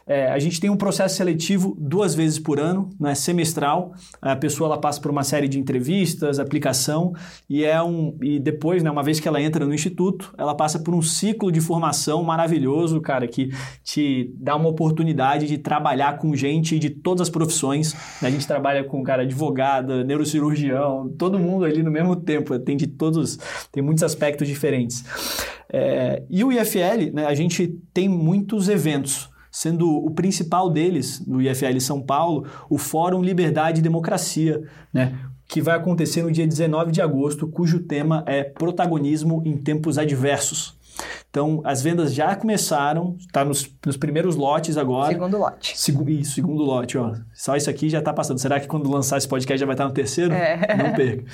[0.06, 3.94] é, a gente tem um processo seletivo duas vezes por ano, né, semestral.
[4.20, 7.12] A pessoa ela passa por uma série de entrevistas, aplicação,
[7.48, 10.78] e é um e depois, né, uma vez que ela entra no instituto, ela passa
[10.78, 13.50] por um ciclo de formação maravilhoso, cara, que
[13.82, 17.94] te dá uma oportunidade de trabalhar com gente de todas as profissões.
[18.20, 18.28] Né?
[18.28, 22.58] A gente trabalha com cara advogada, neurocirurgião, todo mundo ali no mesmo tempo.
[22.58, 23.38] Tem de todos,
[23.70, 25.04] tem muitos aspectos diferentes.
[25.70, 31.40] É, e o IFL, né, a gente tem muitos eventos, sendo o principal deles, no
[31.40, 34.62] IFL São Paulo, o Fórum Liberdade e Democracia,
[34.92, 39.98] né, que vai acontecer no dia 19 de agosto, cujo tema é Protagonismo em Tempos
[39.98, 40.80] Adversos.
[41.30, 45.12] Então, as vendas já começaram, está nos, nos, primeiros lotes agora.
[45.12, 45.78] Segundo lote.
[45.78, 47.14] Segu, isso, segundo lote, ó.
[47.32, 48.38] Só isso aqui já está passando.
[48.38, 50.34] Será que quando lançar esse podcast já vai estar no terceiro?
[50.34, 50.76] É.
[50.76, 51.24] Não perca.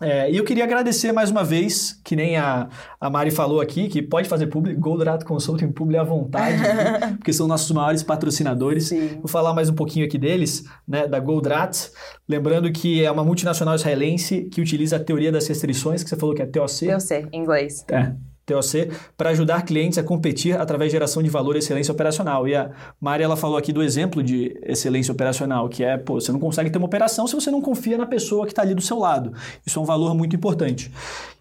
[0.00, 2.68] É, e eu queria agradecer mais uma vez, que nem a,
[3.00, 6.58] a Mari falou aqui, que pode fazer público, Goldrato Consulting Public à vontade,
[7.18, 8.88] porque são nossos maiores patrocinadores.
[8.88, 9.18] Sim.
[9.18, 11.90] Vou falar mais um pouquinho aqui deles, né, da Goldrat.
[12.28, 16.34] Lembrando que é uma multinacional israelense que utiliza a teoria das restrições, que você falou
[16.34, 16.86] que é TOC.
[16.86, 17.84] TOC, em inglês.
[17.90, 18.12] É,
[18.48, 22.48] TOC, para ajudar clientes a competir através de geração de valor e excelência operacional.
[22.48, 22.70] E a
[23.00, 26.70] Mari, ela falou aqui do exemplo de excelência operacional, que é, pô, você não consegue
[26.70, 29.32] ter uma operação se você não confia na pessoa que está ali do seu lado.
[29.66, 30.90] Isso é um valor muito importante.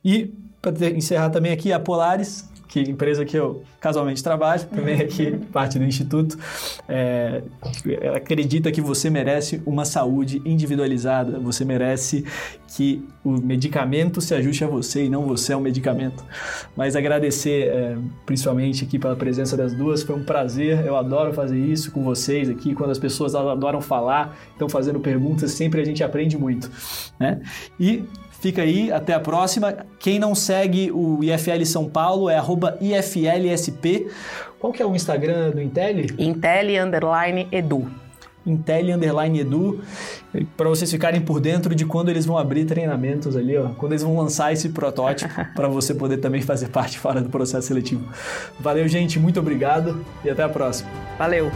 [0.04, 5.38] E, para encerrar também aqui, a Polaris, que empresa que eu casualmente trabalho, também aqui
[5.52, 6.38] parte do Instituto,
[6.88, 7.42] é,
[8.16, 12.26] acredita que você merece uma saúde individualizada, você merece
[12.76, 16.24] que o medicamento se ajuste a você e não você ao medicamento.
[16.76, 21.58] Mas agradecer é, principalmente aqui pela presença das duas, foi um prazer, eu adoro fazer
[21.58, 26.04] isso com vocês aqui, quando as pessoas adoram falar, estão fazendo perguntas, sempre a gente
[26.04, 26.70] aprende muito.
[27.20, 27.42] Né?
[27.80, 28.04] E
[28.40, 29.76] Fica aí, até a próxima.
[30.00, 32.38] Quem não segue o IFL São Paulo é
[32.82, 34.08] IFLSP.
[34.60, 36.06] Qual que é o Instagram do Intel?
[36.18, 37.88] Intel Underline Edu.
[38.46, 39.82] Intel Underline Edu,
[40.56, 44.04] para vocês ficarem por dentro de quando eles vão abrir treinamentos ali, ó, quando eles
[44.04, 48.08] vão lançar esse protótipo, para você poder também fazer parte fora do processo seletivo.
[48.58, 50.90] Valeu, gente, muito obrigado e até a próxima.
[51.18, 51.52] Valeu!